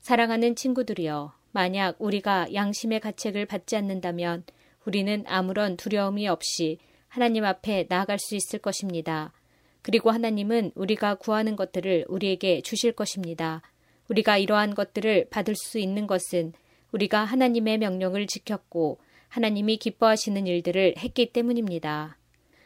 [0.00, 4.44] 사랑하는 친구들이여, 만약 우리가 양심의 가책을 받지 않는다면
[4.84, 6.78] 우리는 아무런 두려움이 없이
[7.08, 9.32] 하나님 앞에 나아갈 수 있을 것입니다.
[9.82, 13.62] 그리고 하나님은 우리가 구하는 것들을 우리에게 주실 것입니다.
[14.08, 16.52] 우리가 이러한 것들을 받을 수 있는 것은
[16.94, 22.16] 우리가 하나님의 명령을 지켰고 하나님이 기뻐하시는 일들을 했기 때문입니다.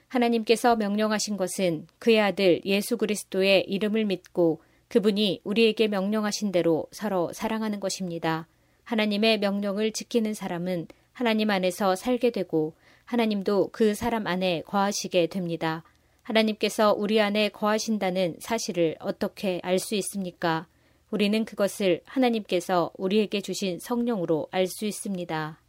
[0.09, 7.81] 하나님께서 명령하신 것은 그의 아들 예수 그리스도의 이름을 믿고 그분이 우리에게 명령하신 대로 서로 사랑하는
[7.81, 8.47] 것입니다.
[8.85, 12.75] 하나님의 명령을 지키는 사람은 하나님 안에서 살게 되고
[13.05, 15.85] 하나님도 그 사람 안에 거하시게 됩니다.
[16.23, 20.67] 하나님께서 우리 안에 거하신다는 사실을 어떻게 알 수 있습니까?
[21.11, 25.61] 우리는 그것을 하나님께서 우리에게 주신 성령으로 알 수 있습니다.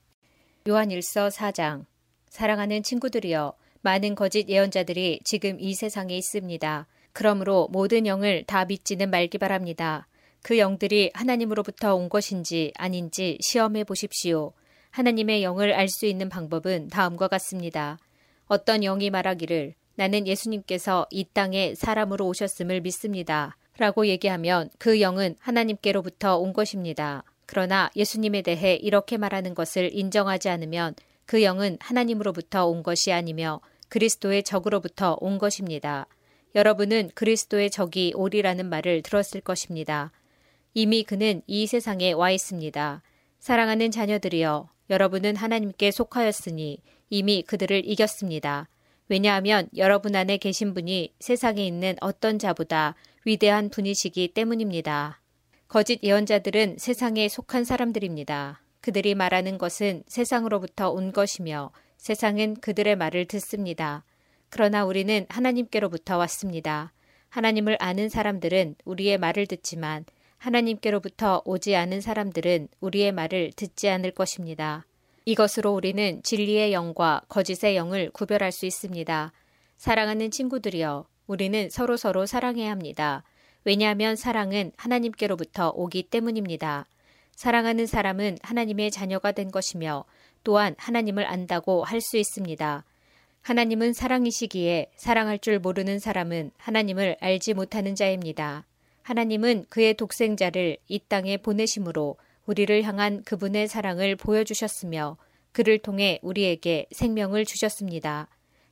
[0.67, 1.85] 요한일서 4장
[2.29, 6.87] 사랑하는 친구들이여 많은 거짓 예언자들이 지금 이 세상에 있습니다.
[7.13, 10.07] 그러므로 모든 영을 다 믿지는 말기 바랍니다.
[10.43, 14.53] 그 영들이 하나님으로부터 온 것인지 아닌지 시험해 보십시오.
[14.91, 17.97] 하나님의 영을 알 수 있는 방법은 다음과 같습니다.
[18.47, 23.55] 어떤 영이 말하기를 나는 예수님께서 이 땅에 사람으로 오셨음을 믿습니다.
[23.79, 27.23] 라고 얘기하면 그 영은 하나님께로부터 온 것입니다.
[27.45, 34.43] 그러나 예수님에 대해 이렇게 말하는 것을 인정하지 않으면 그 영은 하나님으로부터 온 것이 아니며 그리스도의
[34.43, 36.07] 적으로부터 온 것입니다.
[36.55, 40.11] 여러분은 그리스도의 적이 오리라는 말을 들었을 것입니다.
[40.73, 43.01] 이미 그는 이 세상에 와 있습니다.
[43.39, 48.67] 사랑하는 자녀들이여, 여러분은 하나님께 속하였으니 이미 그들을 이겼습니다.
[49.07, 52.95] 왜냐하면 여러분 안에 계신 분이 세상에 있는 어떤 자보다
[53.29, 55.21] 위대한 분이시기 때문입니다.
[55.67, 58.59] 거짓 예언자들은 세상에 속한 사람들입니다.
[58.81, 64.03] 그들이 말하는 것은 세상으로부터 온 것이며 세상은 그들의 말을 듣습니다.
[64.49, 66.91] 그러나 우리는 하나님께로부터 왔습니다.
[67.29, 70.05] 하나님을 아는 사람들은 우리의 말을 듣지만
[70.39, 74.87] 하나님께로부터 오지 않은 사람들은 우리의 말을 듣지 않을 것입니다.
[75.25, 79.31] 이것으로 우리는 진리의 영과 거짓의 영을 구별할 수 있습니다.
[79.77, 83.23] 사랑하는 친구들이여, 우리는 서로 서로 사랑해야 합니다.
[83.63, 86.87] 왜냐하면 사랑은 하나님께로부터 오기 때문입니다.
[87.35, 90.05] 사랑하는 사람은 하나님의 자녀가 된 것이며
[90.43, 92.83] 또한 하나님을 안다고 할 수 있습니다.
[93.41, 98.65] 하나님은 사랑이시기에 사랑할 줄 모르는 사람은 하나님을 알지 못하는 자입니다.
[99.03, 102.17] 하나님은 그의 독생자를 이 땅에 보내심으로
[102.47, 105.17] 우리를 향한 그분의 사랑을 보여주셨으며
[105.51, 108.29] 그를 통해 우리에게 생명을 주셨습니다.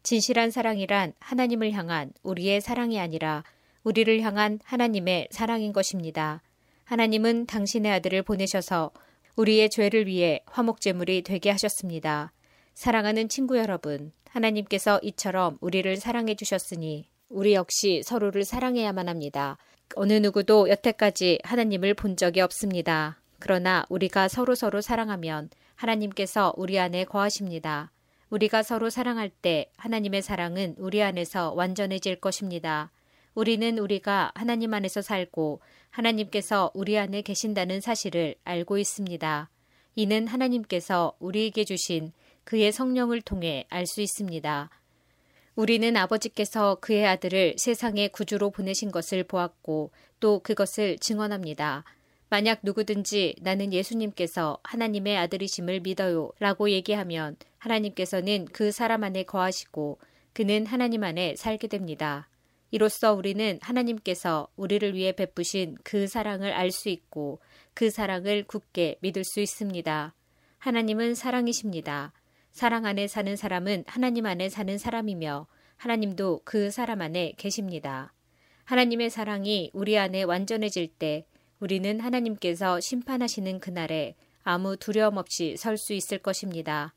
[0.08, 3.44] 진실한 사랑이란 하나님을 향한 우리의 사랑이 아니라
[3.84, 6.42] 우리를 향한 하나님의 사랑인 것입니다.
[6.86, 8.92] 하나님은 당신의 아들을 보내셔서
[9.36, 12.32] 우리의 죄를 위해 화목제물이 되게 하셨습니다.
[12.74, 19.58] 사랑하는 친구 여러분, 하나님께서 이처럼 우리를 사랑해 주셨으니 우리 역시 서로를 사랑해야만 합니다.
[19.98, 23.20] 어느 누구도 여태까지 하나님을 본 적이 없습니다.
[23.40, 27.92] 그러나 우리가 서로 서로 사랑하면 하나님께서 우리 안에 거하십니다.
[28.30, 32.92] 우리가 서로 사랑할 때 하나님의 사랑은 우리 안에서 완전해질 것입니다.
[33.36, 35.62] 우리는 우리가 하나님 안에서 살고
[35.92, 39.50] 하나님께서 우리 안에 계신다는 사실을 알고 있습니다.
[39.96, 42.12] 이는 하나님께서 우리에게 주신
[42.44, 44.70] 그의 성령을 통해 알 수 있습니다.
[45.56, 51.84] 우리는 아버지께서 그의 아들을 세상의 구주로 보내신 것을 보았고 또 그것을 증언합니다.
[52.30, 60.00] 만약 누구든지 나는 예수님께서 하나님의 아들이심을 믿어요 라고 얘기하면 하나님께서는 그 사람 안에 거하시고
[60.34, 62.30] 그는 하나님 안에 살게 됩니다.
[62.70, 67.40] 이로써 우리는 하나님께서 우리를 위해 베푸신 그 사랑을 알 수 있고
[67.74, 70.14] 그 사랑을 굳게 믿을 수 있습니다.
[70.58, 72.12] 하나님은 사랑이십니다.
[72.52, 75.48] 사랑 안에 사는 사람은 하나님 안에 사는 사람이며
[75.78, 78.14] 하나님도 그 사람 안에 계십니다.
[78.66, 81.26] 하나님의 사랑이 우리 안에 완전해질 때
[81.60, 86.94] 우리는 하나님께서 심판하시는 그날에 아무 두려움 없이 설 수 있을 것입니다.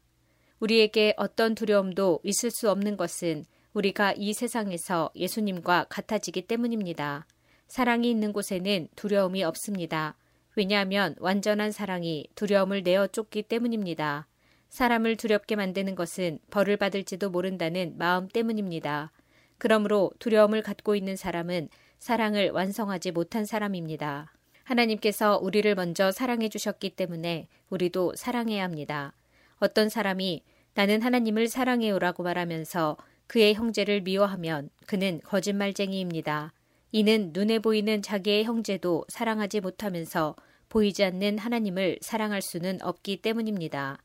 [0.61, 7.27] 우리에게 어떤 두려움도 있을 수 없는 것은 우리가 이 세상에서 예수님과 같아지기 때문입니다.
[7.69, 10.17] 사랑이 있는 곳에는 두려움이 없습니다.
[10.57, 14.27] 왜냐하면 완전한 사랑이 두려움을 내어 쫓기 때문입니다.
[14.69, 19.13] 사람을 두렵게 만드는 것은 벌을 받을지도 모른다는 마음 때문입니다.
[19.59, 24.33] 그러므로 두려움을 갖고 있는 사람은 사랑을 완성하지 못한 사람입니다.
[24.71, 29.13] 하나님께서 우리를 먼저 사랑해 주셨기 때문에 우리도 사랑해야 합니다.
[29.59, 30.45] 어떤 사람이
[30.75, 32.97] 나는 하나님을 사랑해요라고 말하면서
[33.27, 36.53] 그의 형제를 미워하면 그는 거짓말쟁이입니다.
[36.93, 40.37] 이는 눈에 보이는 자기의 형제도 사랑하지 못하면서
[40.69, 43.99] 보이지 않는 하나님을 사랑할 수는 없기 때문입니다.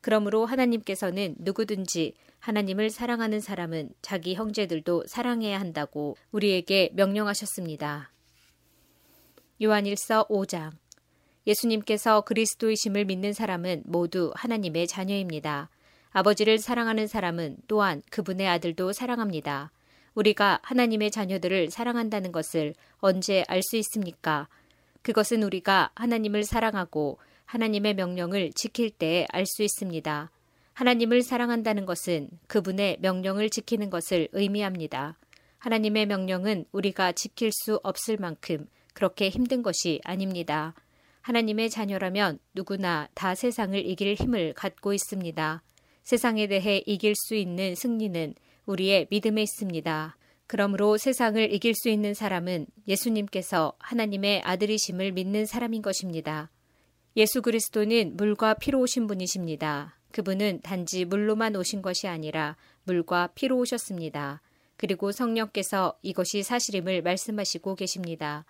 [0.00, 8.13] 그러므로 하나님께서는 누구든지 하나님을 사랑하는 사람은 자기 형제들도 사랑해야 한다고 우리에게 명령하셨습니다.
[9.62, 10.72] 요한일서 5장
[11.46, 15.70] 예수님께서 그리스도이심을 믿는 사람은 모두 하나님의 자녀입니다.
[16.10, 19.70] 아버지를 사랑하는 사람은 또한 그분의 아들도 사랑합니다.
[20.14, 24.48] 우리가 하나님의 자녀들을 사랑한다는 것을 언제 알 수 있습니까?
[25.02, 30.30] 그것은 우리가 하나님을 사랑하고 하나님의 명령을 지킬 때에 알수 있습니다.
[30.72, 35.18] 하나님을 사랑한다는 것은 그분의 명령을 지키는 것을 의미합니다.
[35.58, 40.74] 하나님의 명령은 우리가 지킬 수 없을 만큼 그렇게 힘든 것이 아닙니다.
[41.20, 45.62] 하나님의 자녀라면 누구나 다 세상을 이길 힘을 갖고 있습니다.
[46.02, 48.34] 세상에 대해 이길 수 있는 승리는
[48.66, 50.16] 우리의 믿음에 있습니다.
[50.46, 56.50] 그러므로 세상을 이길 수 있는 사람은 예수님께서 하나님의 아들이심을 믿는 사람인 것입니다.
[57.16, 59.98] 예수 그리스도는 물과 피로 오신 분이십니다.
[60.12, 64.42] 그분은 단지 물로만 오신 것이 아니라 물과 피로 오셨습니다.
[64.76, 68.44] 그리고 성령께서 이것이 사실임을 말씀하시고 계십니다.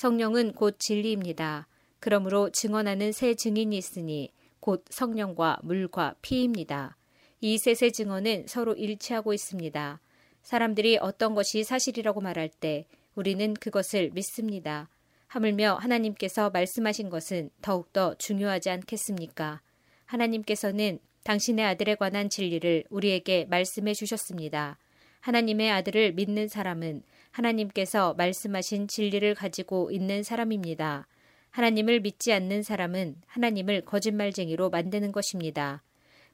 [0.00, 1.68] 성령은 곧 진리입니다.
[1.98, 6.96] 그러므로 증언하는 새 증인이 있으니 곧 성령과 물과 피입니다.
[7.42, 10.00] 이 셋의 증언은 서로 일치하고 있습니다.
[10.42, 14.88] 사람들이 어떤 것이 사실이라고 말할 때 우리는 그것을 믿습니다.
[15.26, 19.60] 하물며 하나님께서 말씀하신 것은 더욱더 중요하지 않겠습니까?
[20.06, 24.78] 하나님께서는 당신의 아들에 관한 진리를 우리에게 말씀해 주셨습니다.
[25.20, 31.06] 하나님의 아들을 믿는 사람은 하나님께서 말씀하신 진리를 가지고 있는 사람입니다.
[31.50, 35.82] 하나님을 믿지 않는 사람은 하나님을 거짓말쟁이로 만드는 것입니다.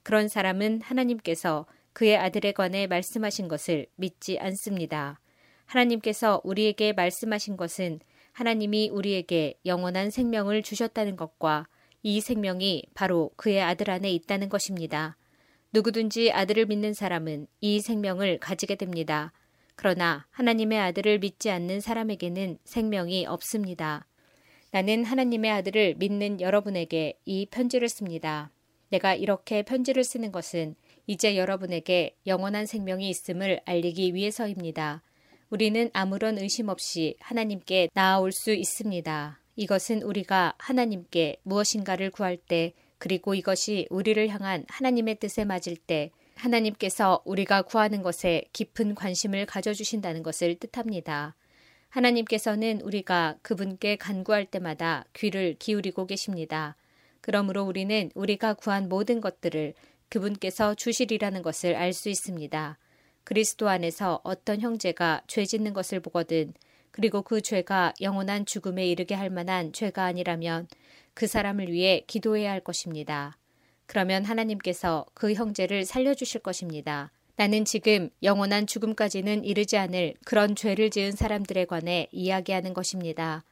[0.03, 5.21] 그런 사람은 하나님께서 그의 아들에 관해 말씀하신 것을 믿지 않습니다.
[5.65, 8.01] 하나님께서 우리에게 말씀하신 것은
[8.33, 11.67] 하나님이 우리에게 영원한 생명을 주셨다는 것과
[12.03, 15.17] 이 생명이 바로 그의 아들 안에 있다는 것입니다.
[15.73, 19.33] 누구든지 아들을 믿는 사람은 이 생명을 가지게 됩니다.
[19.77, 24.07] 그러나 하나님의 아들을 믿지 않는 사람에게는 생명이 없습니다.
[24.73, 28.51] 나는 하나님의 아들을 믿는 여러분에게 이 편지를 씁니다.
[28.89, 30.75] 내가 이렇게 편지를 쓰는 것은
[31.07, 35.03] 이제 여러분에게 영원한 생명이 있음을 알리기 위해서입니다.
[35.51, 39.41] 우리는 아무런 의심 없이 하나님께 나아올 수 있습니다.
[39.57, 47.23] 이것은 우리가 하나님께 무엇인가를 구할 때 그리고 이것이 우리를 향한 하나님의 뜻에 맞을 때 하나님께서
[47.25, 51.35] 우리가 구하는 것에 깊은 관심을 가져주신다는 것을 뜻합니다.
[51.89, 56.77] 하나님께서는 우리가 그분께 간구할 때마다 귀를 기울이고 계십니다.
[57.21, 59.75] 그러므로 우리는 우리가 구한 모든 것들을
[60.09, 62.79] 그분께서 주시리라는 것을 알 수 있습니다.
[63.25, 66.53] 그리스도 안에서 어떤 형제가 죄 짓는 것을 보거든
[66.93, 70.69] 그리고 그 죄가 영원한 죽음에 이르게 할 만한 죄가 아니라면
[71.15, 73.37] 그 사람을 위해 기도해야 할 것입니다.
[73.87, 77.11] 그러면 하나님께서 그 형제를 살려주실 것입니다.
[77.37, 83.45] 나는 지금 영원한 죽음까지는 이르지 않을 그런 죄를 지은 사람들에 관해 이야기하는 것입니다.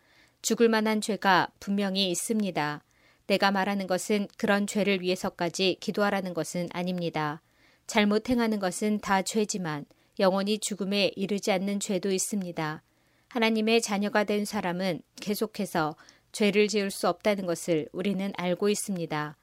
[0.43, 2.83] 죽을 만한 죄가 분명히 있습니다.
[3.27, 7.41] 내가 말하는 것은 그런 죄를 위해서까지 기도하라는 것은 아닙니다.
[7.87, 9.85] 잘못 행하는 것은 다 죄지만
[10.19, 12.83] 영원히 죽음에 이르지 않는 죄도 있습니다.
[13.29, 15.97] 하나님의 자녀가 된 사람은 계속해서
[16.33, 19.37] 죄를 지을 수 없다는 것을 우리는 알고 있습니다.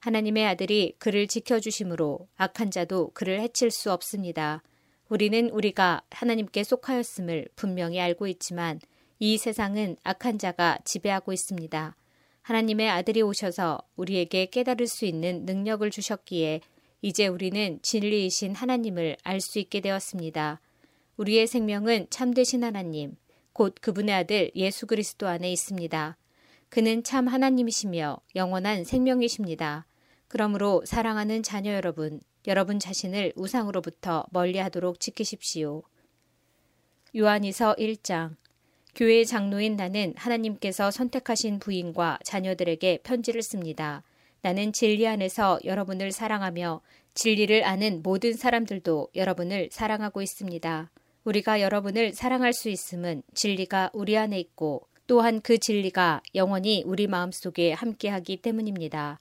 [0.00, 4.62] 하나님의 아들이 그를 지켜주심으로 악한 자도 그를 해칠 수 없습니다.
[5.08, 8.80] 우리는 우리가 하나님께 속하였음을 분명히 알고 있지만
[9.18, 11.96] 이 세상은 악한 자가 지배하고 있습니다.
[12.42, 16.60] 하나님의 아들이 오셔서 우리에게 깨달을 수 있는 능력을 주셨기에
[17.02, 20.60] 이제 우리는 진리이신 하나님을 알 수 있게 되었습니다.
[21.16, 23.16] 우리의 생명은 참되신 하나님,
[23.52, 26.16] 곧 그분의 아들 예수 그리스도 안에 있습니다.
[26.68, 29.87] 그는 참 하나님이시며 영원한 생명이십니다.
[30.28, 35.82] 그러므로 사랑하는 자녀 여러분, 여러분 자신을 우상으로부터 멀리 하도록 지키십시오.
[37.16, 38.36] 요한이서 1장
[38.94, 44.02] 교회 장로인 나는 하나님께서 선택하신 부인과 자녀들에게 편지를 씁니다.
[44.42, 46.80] 나는 진리 안에서 여러분을 사랑하며
[47.14, 50.90] 진리를 아는 모든 사람들도 여러분을 사랑하고 있습니다.
[51.24, 57.72] 우리가 여러분을 사랑할 수 있음은 진리가 우리 안에 있고 또한 그 진리가 영원히 우리 마음속에
[57.72, 59.20] 함께하기 때문입니다.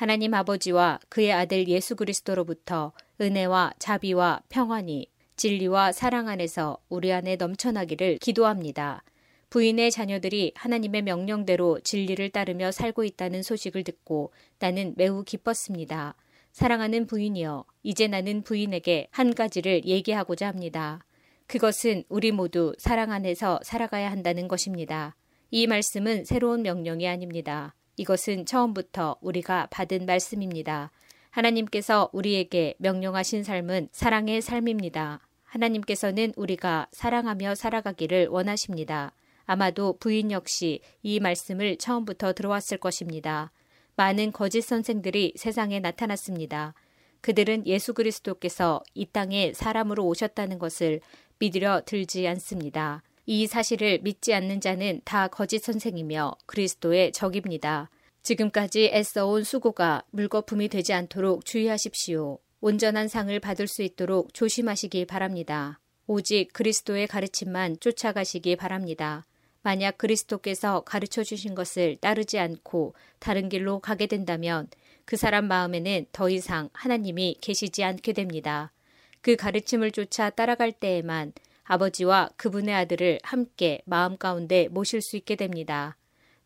[0.00, 8.16] 하나님 아버지와 그의 아들 예수 그리스도로부터 은혜와 자비와 평안이 진리와 사랑 안에서 우리 안에 넘쳐나기를
[8.16, 9.04] 기도합니다.
[9.50, 16.14] 부인의 자녀들이 하나님의 명령대로 진리를 따르며 살고 있다는 소식을 듣고 나는 매우 기뻤습니다.
[16.52, 21.04] 사랑하는 부인이여, 이제 나는 부인에게 한 가지를 얘기하고자 합니다.
[21.46, 25.14] 그것은 우리 모두 사랑 안에서 살아가야 한다는 것입니다.
[25.50, 27.74] 이 말씀은 새로운 명령이 아닙니다.
[28.00, 30.90] 이것은 처음부터 우리가 받은 말씀입니다.
[31.28, 35.20] 하나님께서 우리에게 명령하신 삶은 사랑의 삶입니다.
[35.44, 39.12] 하나님께서는 우리가 사랑하며 살아가기를 원하십니다.
[39.44, 43.52] 아마도 부인 역시 이 말씀을 처음부터 들어왔을 것입니다.
[43.96, 46.72] 많은 거짓 선생들이 세상에 나타났습니다.
[47.20, 51.02] 그들은 예수 그리스도께서 이 땅에 사람으로 오셨다는 것을
[51.38, 53.02] 믿으려 들지 않습니다.
[53.32, 57.88] 이 사실을 믿지 않는 자는 다 거짓 선생이며 그리스도의 적입니다.
[58.24, 62.40] 지금까지 애써온 수고가 물거품이 되지 않도록 주의하십시오.
[62.60, 65.78] 온전한 상을 받을 수 있도록 조심하시기 바랍니다.
[66.08, 69.24] 오직 그리스도의 가르침만 쫓아가시기 바랍니다.
[69.62, 74.66] 만약 그리스도께서 가르쳐 주신 것을 따르지 않고 다른 길로 가게 된다면
[75.04, 78.72] 그 사람 마음에는 더 이상 하나님이 계시지 않게 됩니다.
[79.20, 81.32] 그 가르침을 쫓아 따라갈 때에만
[81.70, 85.96] 아버지와 그분의 아들을 함께 마음 가운데 모실 수 있게 됩니다.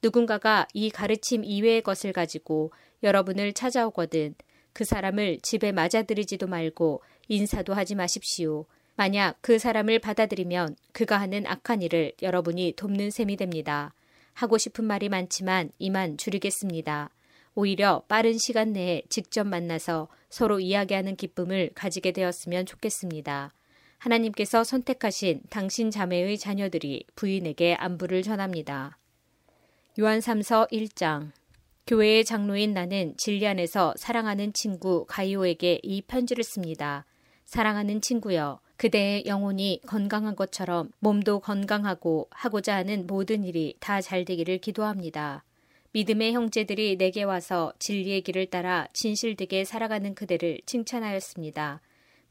[0.02, 2.72] 누군가가 이 가르침 이외의 것을 가지고
[3.02, 4.34] 여러분을 찾아오거든
[4.74, 8.66] 그 사람을 집에 맞아들이지도 말고 인사도 하지 마십시오.
[8.96, 13.94] 만약 그 사람을 받아들이면 그가 하는 악한 일을 여러분이 돕는 셈이 됩니다.
[14.34, 17.08] 하고 싶은 말이 많지만 이만 줄이겠습니다.
[17.54, 23.54] 오히려 빠른 시간 내에 직접 만나서 서로 이야기하는 기쁨을 가지게 되었으면 좋겠습니다.
[24.04, 28.98] 하나님께서 선택하신 당신 자매의 자녀들이 부인에게 안부를 전합니다.
[29.98, 31.30] 요한 3서 1장
[31.86, 37.06] 교회의 장로인 나는 진리 안에서 사랑하는 친구 가이오에게 이 편지를 씁니다.
[37.46, 44.58] 사랑하는 친구여, 그대의 영혼이 건강한 것처럼 몸도 건강하고 하고자 하는 모든 일이 다 잘 되기를
[44.58, 45.44] 기도합니다.
[45.92, 51.80] 믿음의 형제들이 내게 와서 진리의 길을 따라 진실되게 살아가는 그대를 칭찬하였습니다.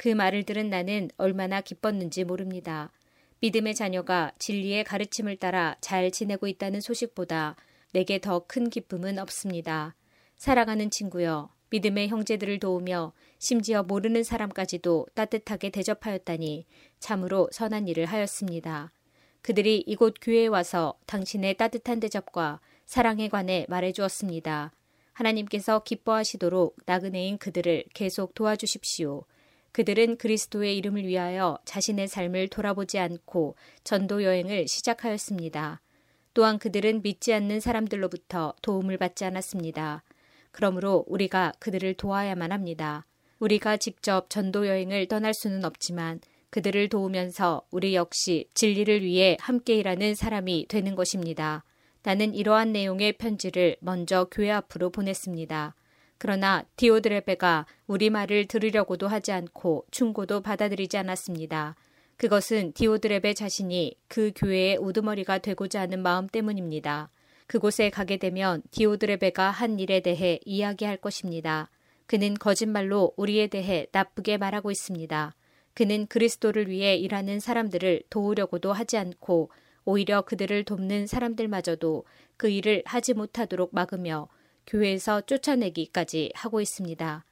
[0.04, 2.91] 그 말을 들은 나는 얼마나 기뻤는지 모릅니다.
[3.39, 7.56] 믿음의 자녀가 진리의 가르침을 따라 잘 지내고 있다는 소식보다
[7.93, 9.95] 내게 더 큰 기쁨은 없습니다.
[10.36, 16.66] 사랑하는 친구여, 믿음의 형제들을 도우며 심지어 모르는 사람까지도 따뜻하게 대접하였다니
[16.99, 18.91] 참으로 선한 일을 하였습니다.
[19.41, 24.74] 그들이 이곳 교회에 와서 당신의 따뜻한 대접과 사랑에 관해 말해 주었습니다.
[25.14, 29.24] 하나님께서 기뻐하시도록 나그네인 그들을 계속 도와주십시오.
[29.74, 35.82] 그들은 그리스도의 이름을 위하여 자신의 삶을 돌아보지 않고 전도 여행을 시작하였습니다.
[36.34, 40.03] 또한 그들은 믿지 않는 사람들로부터 도움을 받지 않았습니다.
[40.51, 43.05] 그러므로 우리가 그들을 도와야만 합니다.
[43.39, 46.21] 우리가 직접 전도 여행을 떠날 수는 없지만
[46.51, 51.63] 그들을 도우면서 우리 역시 진리를 위해 함께 일하는 사람이 되는 것입니다.
[52.03, 55.74] 나는 이러한 내용의 편지를 먼저 교회 앞으로 보냈습니다.
[56.24, 61.76] 그러나 디오드레베가 우리 말을 들으려고도 하지 않고 충고도 받아들이지 않았습니다.
[62.15, 67.09] 그것은 디오드레베 자신이 그 교회의 우두머리가 되고자 하는 마음 때문입니다.
[67.45, 71.69] 그곳에 가게 되면 디오드레베가 한 일에 대해 이야기할 것입니다.
[72.05, 75.36] 그는 거짓말로 우리에 대해 나쁘게 말하고 있습니다.
[75.74, 79.51] 그는 그리스도를 위해 일하는 사람들을 도우려고도 하지 않고
[79.84, 82.05] 오히려 그들을 돕는 사람들마저도
[82.38, 84.30] 그 일을 하지 못하도록 막으며
[84.68, 87.26] 교회에서 쫓아내기까지 하고 있습니다.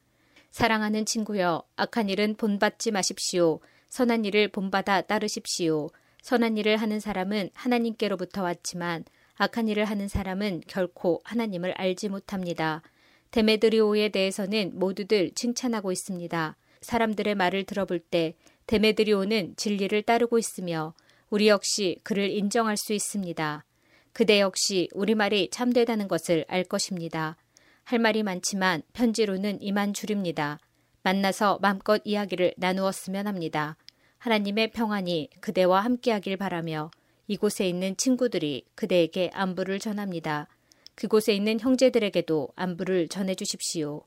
[0.51, 3.59] 사랑하는 친구여, 악한 일은 본받지 마십시오.
[3.89, 5.89] 선한 일을 본받아 따르십시오.
[6.21, 9.05] 선한 일을 하는 사람은 하나님께로부터 왔지만
[9.35, 12.83] 악한 일을 하는 사람은 결코 하나님을 알지 못합니다.
[13.31, 16.57] 데메드리오에 대해서는 모두들 칭찬하고 있습니다.
[16.81, 18.35] 사람들의 말을 들어볼 때
[18.67, 20.93] 데메드리오는 진리를 따르고 있으며
[21.29, 23.63] 우리 역시 그를 인정할 수 있습니다.
[24.13, 27.37] 그대 역시 우리말이 참되다는 것을 알 것입니다.
[27.83, 30.59] 할 말이 많지만 편지로는 이만 줄입니다.
[31.03, 33.77] 만나서 마음껏 이야기를 나누었으면 합니다.
[34.19, 36.91] 하나님의 평안이 그대와 함께하길 바라며
[37.27, 40.47] 이곳에 있는 친구들이 그대에게 안부를 전합니다.
[40.95, 44.03] 그곳에 있는 형제들에게도 안부를 전해 주십시오.